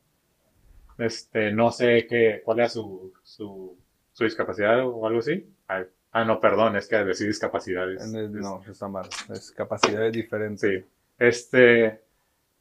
[0.98, 3.78] Este, no sé qué, cuál era su, su,
[4.14, 5.46] su discapacidad o algo así.
[5.68, 8.14] Ay, ah, no, perdón, es que decir discapacidades.
[8.14, 9.08] El- No, está mal.
[9.34, 10.62] Es capacidades diferentes.
[10.62, 10.86] Sí.
[11.20, 12.02] Este,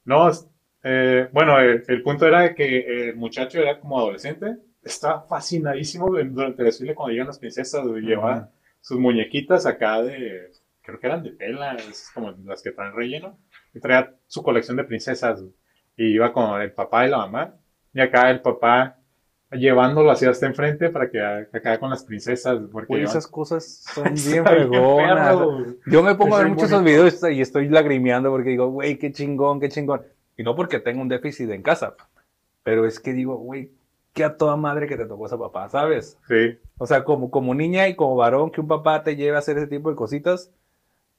[0.05, 0.31] no,
[0.83, 6.63] eh, bueno, el, el punto era que el muchacho era como adolescente, estaba fascinadísimo durante
[6.63, 8.49] el desfile cuando llegan las princesas, llevaba Ujú.
[8.85, 10.51] Sus muñequitas acá de,
[10.83, 13.39] creo que eran de tela, esas como las que traen relleno,
[13.73, 15.43] y traía su colección de princesas,
[15.97, 17.55] y iba con el papá y la mamá,
[17.95, 18.99] y acá el papá
[19.53, 24.45] llevándolo hacia hasta enfrente para que acá con las princesas, porque esas cosas son bien
[24.45, 25.39] fregonas.
[25.87, 28.69] Yo me pongo a Es ver bien muchos esos videos y estoy lagrimeando porque digo,
[28.69, 30.03] güey, qué chingón, qué chingón.
[30.37, 31.95] Y no porque tengo un déficit en casa,
[32.63, 33.71] pero es que digo, güey,
[34.15, 36.19] qué a toda madre que te tocó ese papá, ¿sabes?
[36.29, 39.41] Sí, O sea, como, como niña y como varón, que un papá te lleve a
[39.41, 40.53] hacer ese tipo de cositas.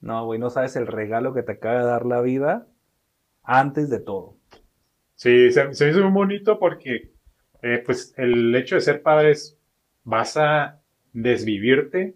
[0.01, 2.67] No, güey, no sabes el regalo que te acaba de dar la vida
[3.43, 4.37] antes de todo.
[5.15, 7.11] Sí, se, se me hizo muy bonito porque,
[7.61, 9.57] eh, pues, el hecho de ser padres
[10.03, 10.81] vas a
[11.13, 12.15] desvivirte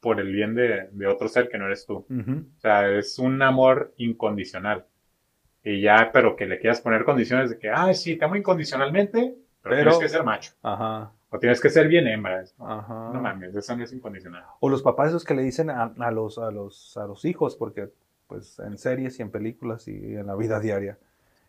[0.00, 1.94] por el bien de, de otro ser que no eres tú.
[2.08, 4.86] O sea, es un amor incondicional.
[5.64, 9.36] Y ya, pero que le quieras poner condiciones de que, ah, sí, te amo incondicionalmente,
[9.62, 10.52] pero, Pero- tienes que ser macho.
[10.62, 12.44] Ajá, O tienes que ser bien hembra.
[12.58, 13.10] ajá.
[13.12, 14.44] No mames, eso no es incondicional.
[14.60, 17.56] O los papás esos que le dicen a, a los, a, los, a los hijos,
[17.56, 17.90] porque
[18.26, 20.98] pues en series y en películas y en la vida diaria,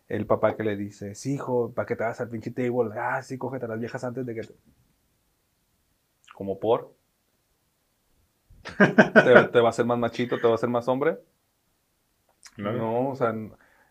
[0.09, 3.21] el papá que le dice, sí, hijo, para que te hagas al pinche table, ah,
[3.23, 4.53] sí, cógete a las viejas antes de que te...
[6.33, 6.93] Como por...
[8.77, 10.37] ¿Te, te va a hacer más machito?
[10.37, 11.17] ¿Te va a hacer más hombre?
[12.57, 12.71] ¿no?
[12.73, 13.33] No, o sea...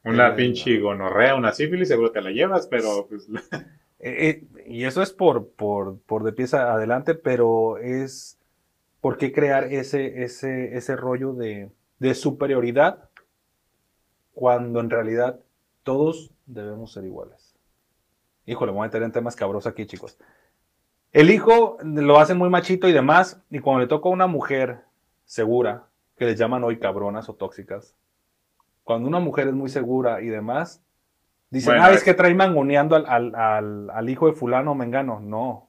[0.04, 3.28] Una Eh, pinche gonorrea, una sífilis, seguro te la llevas, pero pues,
[4.02, 8.38] eh, eh, y eso es por, por, por de pieza adelante, pero es...
[9.00, 13.08] ¿Por qué crear ese, ese, ese rollo de, de superioridad
[14.32, 15.40] cuando en realidad
[15.82, 17.56] todos debemos ser iguales?
[18.46, 20.18] Híjole, me voy a meter en temas cabros aquí, chicos.
[21.12, 24.82] El hijo lo hacen muy machito y demás, y cuando le toca a una mujer
[25.24, 27.96] segura, que les llaman hoy cabronas o tóxicas,
[28.84, 30.80] cuando una mujer es muy segura y demás,
[31.52, 34.74] dicen, Bueno, ah, es que trae mangoneando al, al, al, al hijo de fulano o
[34.74, 35.20] mengano.
[35.20, 35.68] No.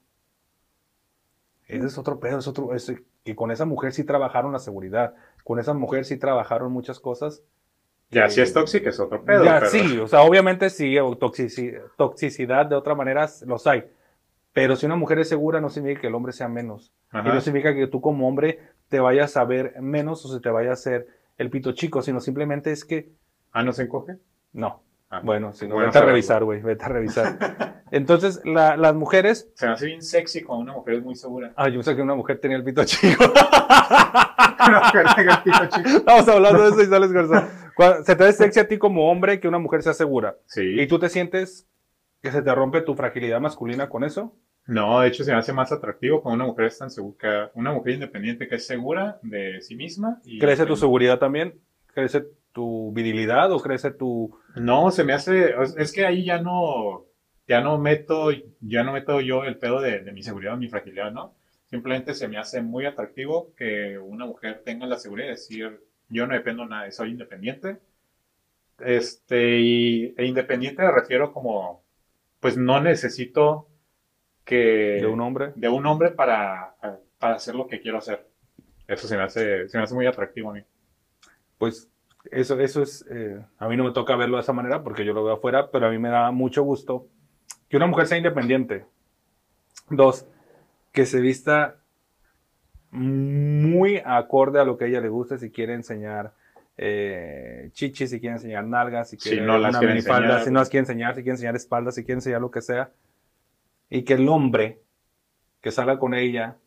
[1.67, 2.91] Ese es otro pedo, es otro, es
[3.23, 5.13] que con esa mujer sí trabajaron la seguridad,
[5.43, 7.41] con esa mujer sí trabajaron muchas cosas.
[8.11, 9.43] ya si es tóxica es otro pedo.
[9.43, 10.95] ya, pero- sí, o sea, obviamente sí,
[11.97, 13.85] toxicidad de otra manera los hay.
[14.51, 16.91] Pero si una mujer es segura, no significa que el hombre sea menos.
[17.09, 17.27] Ajá.
[17.29, 18.59] Y no significa que tú como hombre
[18.89, 21.07] te vayas a ver menos o se te vaya a hacer
[21.37, 23.09] el pito chico, sino simplemente es que
[23.51, 24.17] Ah, ¿no se encoge?
[24.51, 24.81] no.
[25.15, 27.83] Ah, Bueno, si no, bueno vete a revisar, güey, vete a revisar.
[27.91, 29.51] Entonces, la- las mujeres.
[29.55, 31.53] Se me hace bien sexy cuando una mujer es muy segura.
[31.55, 33.23] Ah, yo pensé que una mujer tenía el pito chico.
[34.65, 35.89] Una mujer tenga el pito chico.
[35.97, 37.43] Estamos hablando de eso y sales Garzón.
[37.75, 40.37] Cuando- Se te ve sexy a ti como hombre que una mujer sea segura.
[40.45, 40.79] Sí.
[40.79, 41.67] ¿Y tú te sientes
[42.21, 44.33] que se te rompe tu fragilidad masculina con eso?
[44.65, 47.73] No, de hecho se me hace más atractivo cuando una mujer es tan segura, una
[47.73, 50.21] mujer independiente que es segura de sí misma.
[50.23, 51.59] Y ¿Crece tu seguridad también?
[51.93, 54.39] ¿Crece tu virilidad o crece tu...?
[54.55, 57.05] No, se me hace, es que ahí ya no,
[57.47, 58.29] ya no meto,
[58.61, 61.35] ya no meto yo el pedo de, de mi seguridad o mi fragilidad, ¿no?
[61.65, 66.27] Simplemente se me hace muy atractivo que una mujer tenga la seguridad de decir, yo
[66.27, 67.79] no dependo de nadie, soy independiente.
[68.79, 71.83] Este, y, e independiente me refiero como,
[72.39, 73.69] pues no necesito
[74.45, 74.99] que...
[75.01, 75.53] ¿De un hombre?
[75.55, 76.75] De un hombre para,
[77.17, 78.27] para hacer lo que quiero hacer.
[78.87, 80.61] Eso se me hace, se me hace muy atractivo a mí.
[81.57, 81.89] Pues
[82.31, 85.13] eso, eso es, eh, a mí no me toca verlo de esa manera porque yo
[85.13, 87.07] lo veo afuera, pero a mí me da mucho gusto
[87.69, 88.85] que una mujer sea independiente.
[89.89, 90.27] Dos,
[90.91, 91.77] que se vista
[92.91, 96.33] muy acorde a lo que a ella le gusta, si quiere enseñar
[96.77, 100.43] eh, chichis, si quiere enseñar nalgas, si quiere no las una quiere minifalda, enseñar.
[100.43, 102.91] si no las quiere enseñar, si quiere enseñar espaldas, si quiere enseñar lo que sea.
[103.89, 104.81] Y que el hombre
[105.61, 106.57] que salga con ella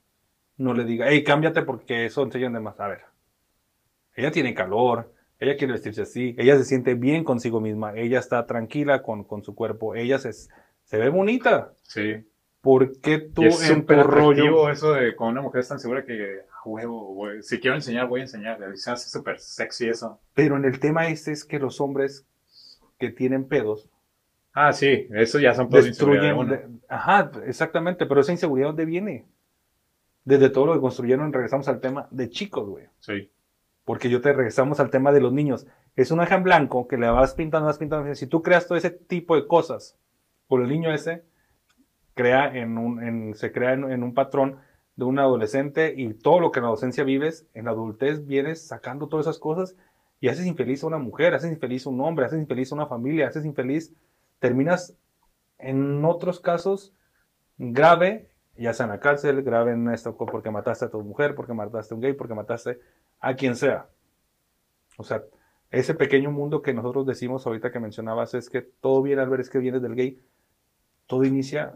[0.59, 2.79] no le diga, hey, cámbiate porque eso enseñan de más.
[2.81, 3.03] A ver,
[4.15, 8.47] ella tiene calor, ella quiere vestirse así, ella se siente bien consigo misma, ella está
[8.47, 11.73] tranquila con, con su cuerpo, ella se, se ve bonita.
[11.83, 12.25] Sí.
[12.61, 14.71] ¿Por qué tú Y es en tu rollo?
[14.71, 18.25] eso de con una mujer tan segura que, a huevo, si quiero enseñar, voy a
[18.25, 18.59] enseñar.
[18.77, 20.19] Se hace súper sexy eso.
[20.35, 22.27] Pero en el tema este es que los hombres
[22.99, 23.89] que tienen pedos
[24.59, 26.49] Ah, sí, eso ya son pedos de destruyen.
[26.49, 29.27] de- ajá, exactamente, pero esa inseguridad ¿dónde viene?
[30.25, 32.87] Desde todo lo que construyeron, regresamos al tema de chicos, güey.
[32.99, 33.31] Sí.
[33.87, 35.67] Porque yo te regresamos al tema de los niños.
[35.95, 38.15] Es una hoja en blanco que le vas pintando, vas pintando.
[38.15, 39.97] Si tú creas todo ese tipo de cosas
[40.47, 41.25] por el niño ese,
[42.13, 44.59] crea en un, se crea en, en un patrón
[44.97, 48.67] de un adolescente y todo lo que en la adolescencia vives, en la adultez vienes
[48.67, 49.77] sacando todas esas cosas
[50.21, 52.87] y haces infeliz a una mujer, haces infeliz a un hombre, haces infeliz a una
[52.87, 53.95] familia, haces infeliz,
[54.39, 54.97] terminas
[55.59, 56.93] en otros casos
[57.59, 61.53] grave, ya sea en la cárcel, grave en esto porque mataste a tu mujer, porque
[61.53, 62.81] mataste a un gay, porque mataste
[63.21, 63.89] a quien sea.
[64.99, 65.23] O sea,
[65.71, 69.41] ese pequeño mundo que nosotros decimos ahorita que mencionabas es que todo viene al ver
[69.41, 70.19] es que viene del gay.
[71.07, 71.75] Todo inicia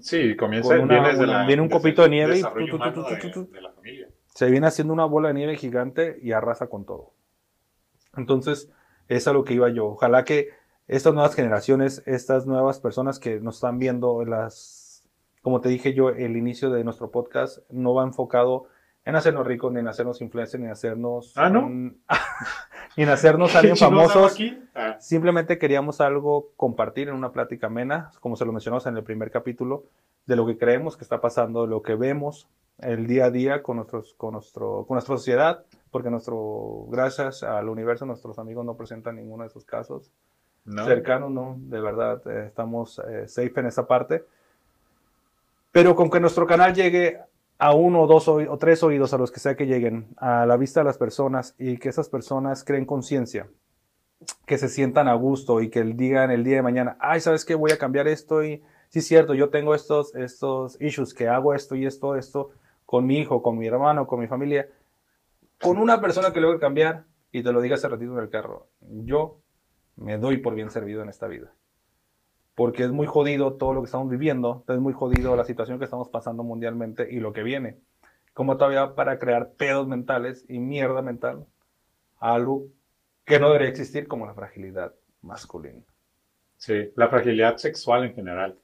[0.00, 2.48] Sí, comienza Con una- viene desde una- la- viene un copito de nieve y tu,
[2.78, 4.08] tu, tu, de la familia.
[4.34, 7.12] se viene haciendo una bola de nieve gigante y arrasa con todo.
[8.16, 8.70] Entonces,
[9.08, 9.86] es a lo que iba yo.
[9.86, 10.48] Ojalá que
[10.88, 15.04] estas nuevas generaciones, estas nuevas personas que nos están viendo, las,
[15.42, 18.66] como te dije yo, el inicio de nuestro podcast no va enfocado
[19.06, 21.32] en hacernos ricos, ni en hacernos influencers, ni en hacernos...
[21.36, 21.64] Ah, ¿no?
[21.64, 22.00] un-
[22.96, 24.32] ni en hacernos alguien ¿Qué chingados hago famosos.
[24.34, 24.62] aquí?
[24.74, 29.04] Ah, Simplemente queríamos algo compartir en una plática amena, como se lo mencionamos en el
[29.04, 29.84] primer capítulo,
[30.26, 32.48] de lo que creemos que está pasando, de lo que vemos
[32.78, 37.68] el día a día con, nuestros, con, nuestro, con nuestra sociedad, porque nuestro, gracias al
[37.70, 40.10] universo nuestros amigos no presentan ninguno de esos casos.
[40.64, 40.84] no.
[40.84, 44.24] Cercanos, no, de verdad, eh, estamos eh, safe en esa parte.
[45.72, 47.18] Pero con que nuestro canal llegue
[47.58, 50.56] a uno o dos o tres oídos, a los que sea que lleguen, a la
[50.56, 53.48] vista de las personas y que esas personas creen conciencia,
[54.46, 57.54] que se sientan a gusto y que digan el día de mañana, ay, ¿sabes qué?
[57.54, 61.74] Voy a cambiar esto y sí cierto, yo tengo estos, estos issues, que hago esto
[61.74, 62.50] y esto, esto
[62.84, 64.68] con mi hijo, con mi hermano, con mi familia,
[65.60, 68.68] con una persona que logre cambiar y te lo diga hace ratito en el carro,
[68.80, 69.40] yo
[69.96, 71.52] me doy por bien servido en esta vida.
[72.56, 75.84] Porque es muy jodido todo lo que estamos viviendo, es muy jodido la situación que
[75.84, 77.76] estamos pasando mundialmente y lo que viene.
[78.32, 81.46] Como todavía para crear pedos mentales y mierda mental,
[82.18, 82.66] algo
[83.24, 85.82] que no debería existir como la fragilidad masculina.
[86.56, 88.58] Sí, la fragilidad sexual en general.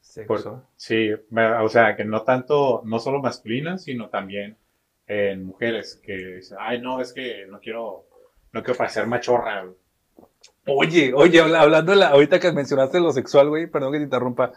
[0.00, 0.64] Sexo.
[0.76, 4.56] Sí, o sea, que no tanto, no solo masculina, sino también
[5.06, 8.06] en mujeres que dicen, ay, no, es que no quiero,
[8.52, 9.66] no quiero parecer machorra.
[10.74, 10.88] Güey".
[10.88, 14.04] Oye, oye, habla- hablando de la, ahorita que mencionaste lo sexual, güey, perdón que te
[14.04, 14.52] interrumpa.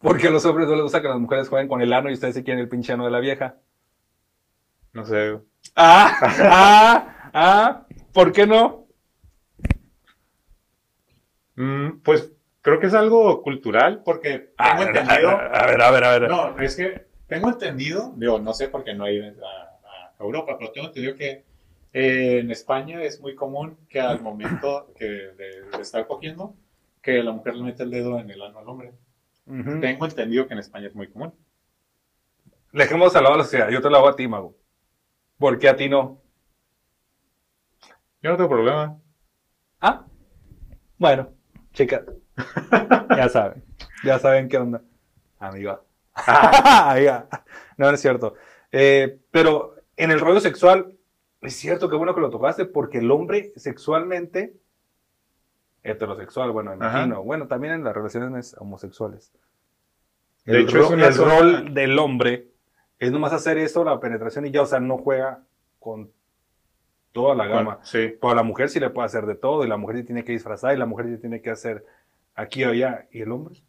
[0.00, 2.14] Porque a los hombres no les gusta que las mujeres jueguen con el ano y
[2.14, 3.56] ustedes se quieren el pinche ano de la vieja.
[4.92, 5.30] No sé.
[5.32, 5.42] güey.
[5.74, 6.16] Ah,
[6.50, 8.86] ah, ah, ¿por qué no?
[11.56, 12.30] Mm, pues
[12.62, 15.30] creo que es algo cultural porque Ah, tengo entendido.
[15.30, 16.30] A ver, a ver, a ver.
[16.30, 19.62] No, es que tengo entendido, digo, no sé porque no he ido a,
[20.18, 21.44] a Europa, pero tengo entendido que
[21.92, 26.54] eh, en España es muy común que al momento que de, de estar cogiendo,
[27.02, 28.92] que la mujer le mete el dedo en el ano al hombre.
[29.46, 31.32] Tengo entendido que en España es muy común.
[32.70, 33.70] Dejemos al lado a la sociedad.
[33.70, 34.54] Yo te lo hago a ti, Mago.
[35.38, 36.20] ¿Por qué a ti no?
[38.20, 39.00] Yo no tengo problema.
[39.80, 40.04] Ah,
[40.98, 41.30] bueno,
[41.72, 42.02] chicas.
[43.16, 43.64] ya saben.
[44.04, 44.82] Ya saben qué onda.
[45.38, 45.80] Amiga.
[46.14, 47.26] Amiga.
[47.78, 48.34] No, no es cierto.
[48.70, 50.97] Eh, pero en el rollo sexual,
[51.40, 54.54] es cierto que bueno que lo tocaste, porque el hombre sexualmente,
[55.82, 59.32] heterosexual, bueno, imagino, bueno, también en las relaciones homosexuales,
[60.44, 62.48] El, De hecho, ro- el rol del hombre
[62.98, 65.44] es nomás hacer eso, la penetración y ya, o sea, no juega
[65.78, 66.10] con
[67.12, 67.62] toda la gama.
[67.62, 68.14] Bueno, sí.
[68.20, 70.24] Pero a la mujer sí le puede hacer de todo, y la mujer sí tiene
[70.24, 71.84] que disfrazar, y la mujer sí tiene que hacer
[72.34, 73.06] aquí o allá.
[73.12, 73.62] ¿Y el hombre?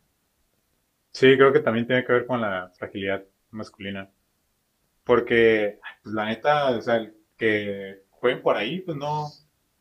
[1.11, 4.09] Sí, creo que también tiene que ver con la fragilidad masculina.
[5.03, 9.29] Porque, pues la neta, o sea, el que jueguen por ahí, pues no.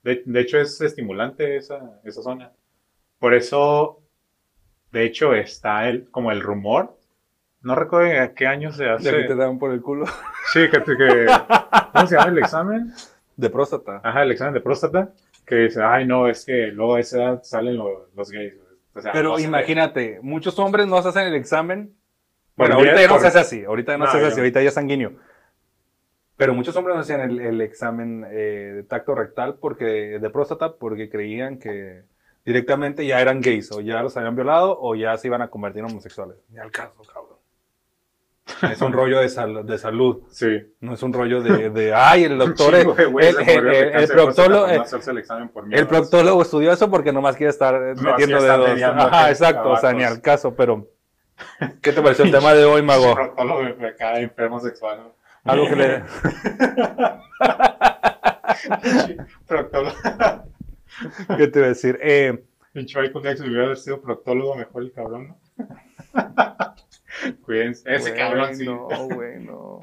[0.02, 2.52] De, de hecho, es estimulante esa, esa zona.
[3.18, 4.00] Por eso,
[4.92, 6.96] de hecho, está el, como el rumor.
[7.60, 9.34] No recuerdo a qué año se De que te hace.
[9.34, 10.06] dan por el culo.
[10.52, 11.26] Sí, que, que-
[11.92, 12.92] ¿cómo se llama el examen?
[13.36, 14.00] De próstata.
[14.02, 15.10] Ajá, el examen de próstata.
[15.44, 18.54] Que dice, ay, no, es que luego a esa edad salen lo- los gays.
[18.94, 21.92] O sea, Pero no imagínate, muchos hombres no se hacen el examen.
[22.56, 24.26] Bueno, diez, ahorita ya no por- se hace así, ahorita ya no, No, se hace
[24.28, 25.12] así, ahorita ya es sanguíneo.
[26.38, 29.84] Pero muchos hombres no hacían el, el examen eh, de tacto rectal porque
[30.18, 32.04] de próstata porque creían que
[32.46, 35.80] directamente ya eran gays o ya los habían violado o ya se iban a convertir
[35.80, 36.36] en homosexuales.
[36.48, 37.36] Ni al caso, cabrón.
[38.72, 40.72] Es un rollo de, sal- de salud, Sí.
[40.80, 43.80] no es un rollo de, de ay, el doctor, de güeyes el, el- murieron de
[43.80, 48.40] el- el proctólogo, el el proctólogo estudió eso porque nomás quiere estar eh, No, metiendo
[48.40, 48.80] dedos.
[48.82, 50.86] Ajá, exacto, o sea, ni al caso, pero
[51.82, 53.12] ¿qué te pareció el tema de hoy, Mago?
[53.14, 54.98] Proctólogo de cada enfermo sexual.
[55.02, 55.18] ¿no?
[55.48, 56.02] Algo que le...
[59.46, 59.96] proctólogo.
[61.36, 61.98] ¿Qué te iba a decir?
[62.02, 65.38] Eh, Pinche Michael Jackson hubiera haber sido proctólogo mejor el cabrón, ¿no?
[67.42, 67.92] Cuídense.
[67.92, 68.64] Ese güey, cabrón sí.
[68.64, 69.80] No, güey, no.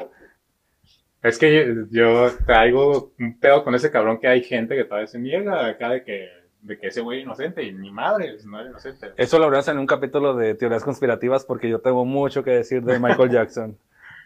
[1.21, 5.07] Es que yo, yo traigo un pedo con ese cabrón que hay gente que todavía
[5.07, 6.29] se niega acá de que,
[6.61, 9.13] de que ese güey es inocente y mi madre no es inocente.
[9.17, 12.83] Eso lo hablamos en un capítulo de teorías conspirativas porque yo tengo mucho que decir
[12.83, 13.77] de Michael Jackson.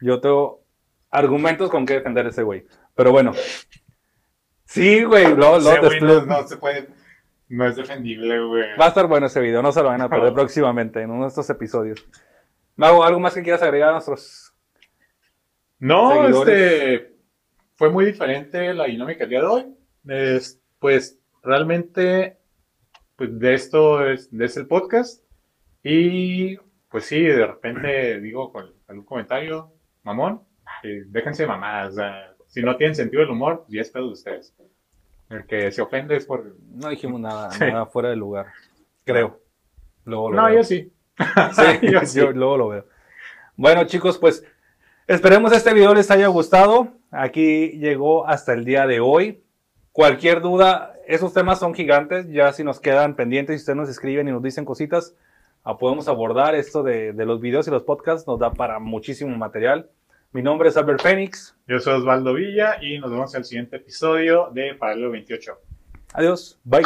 [0.01, 0.61] Yo tengo
[1.09, 2.65] argumentos con que defender ese güey.
[2.95, 3.33] Pero bueno.
[4.65, 6.89] Sí, güey, te güey no, se puede,
[7.47, 8.77] no es defendible, güey.
[8.79, 11.23] Va a estar bueno ese video, no se lo van a perder próximamente en uno
[11.23, 12.05] de estos episodios.
[12.75, 14.53] Mago, ¿algo más que quieras agregar a nuestros...
[15.79, 16.53] No, seguidores.
[16.53, 17.15] este
[17.75, 19.75] fue muy diferente la dinámica el día de hoy.
[20.05, 22.37] Es, pues realmente,
[23.15, 25.23] pues de esto es, de es el podcast.
[25.81, 26.57] Y
[26.89, 29.71] pues sí, de repente digo con algún comentario,
[30.03, 30.41] mamón,
[30.83, 31.93] déjense mamadas.
[31.93, 34.53] o sea, si no tienen sentido del humor, ya es pedo de ustedes.
[35.29, 36.55] El que se ofende es por.
[36.73, 37.65] No dijimos nada, Sí.
[37.65, 38.47] nada fuera de lugar.
[39.05, 39.39] Creo.
[40.05, 40.55] Luego lo No, veo.
[40.55, 40.91] yo sí.
[41.53, 42.19] Sí, Yo sí.
[42.19, 42.85] yo luego lo veo.
[43.55, 44.43] Bueno, chicos, pues
[45.07, 46.93] esperemos este video les haya gustado.
[47.11, 49.43] Aquí llegó hasta el día de hoy.
[49.91, 52.27] Cualquier duda, esos temas son gigantes.
[52.29, 55.15] Ya si nos quedan pendientes, si ustedes nos escriben y nos dicen cositas,
[55.63, 58.25] ah, podemos abordar esto de, de los videos y los podcasts.
[58.27, 59.89] Nos da para muchísimo material.
[60.31, 61.55] Mi nombre es Albert Fénix.
[61.67, 65.57] Yo soy Osvaldo Villa y nos vemos en el siguiente episodio de Paralelo 28.
[66.13, 66.59] Adiós.
[66.63, 66.83] Bye.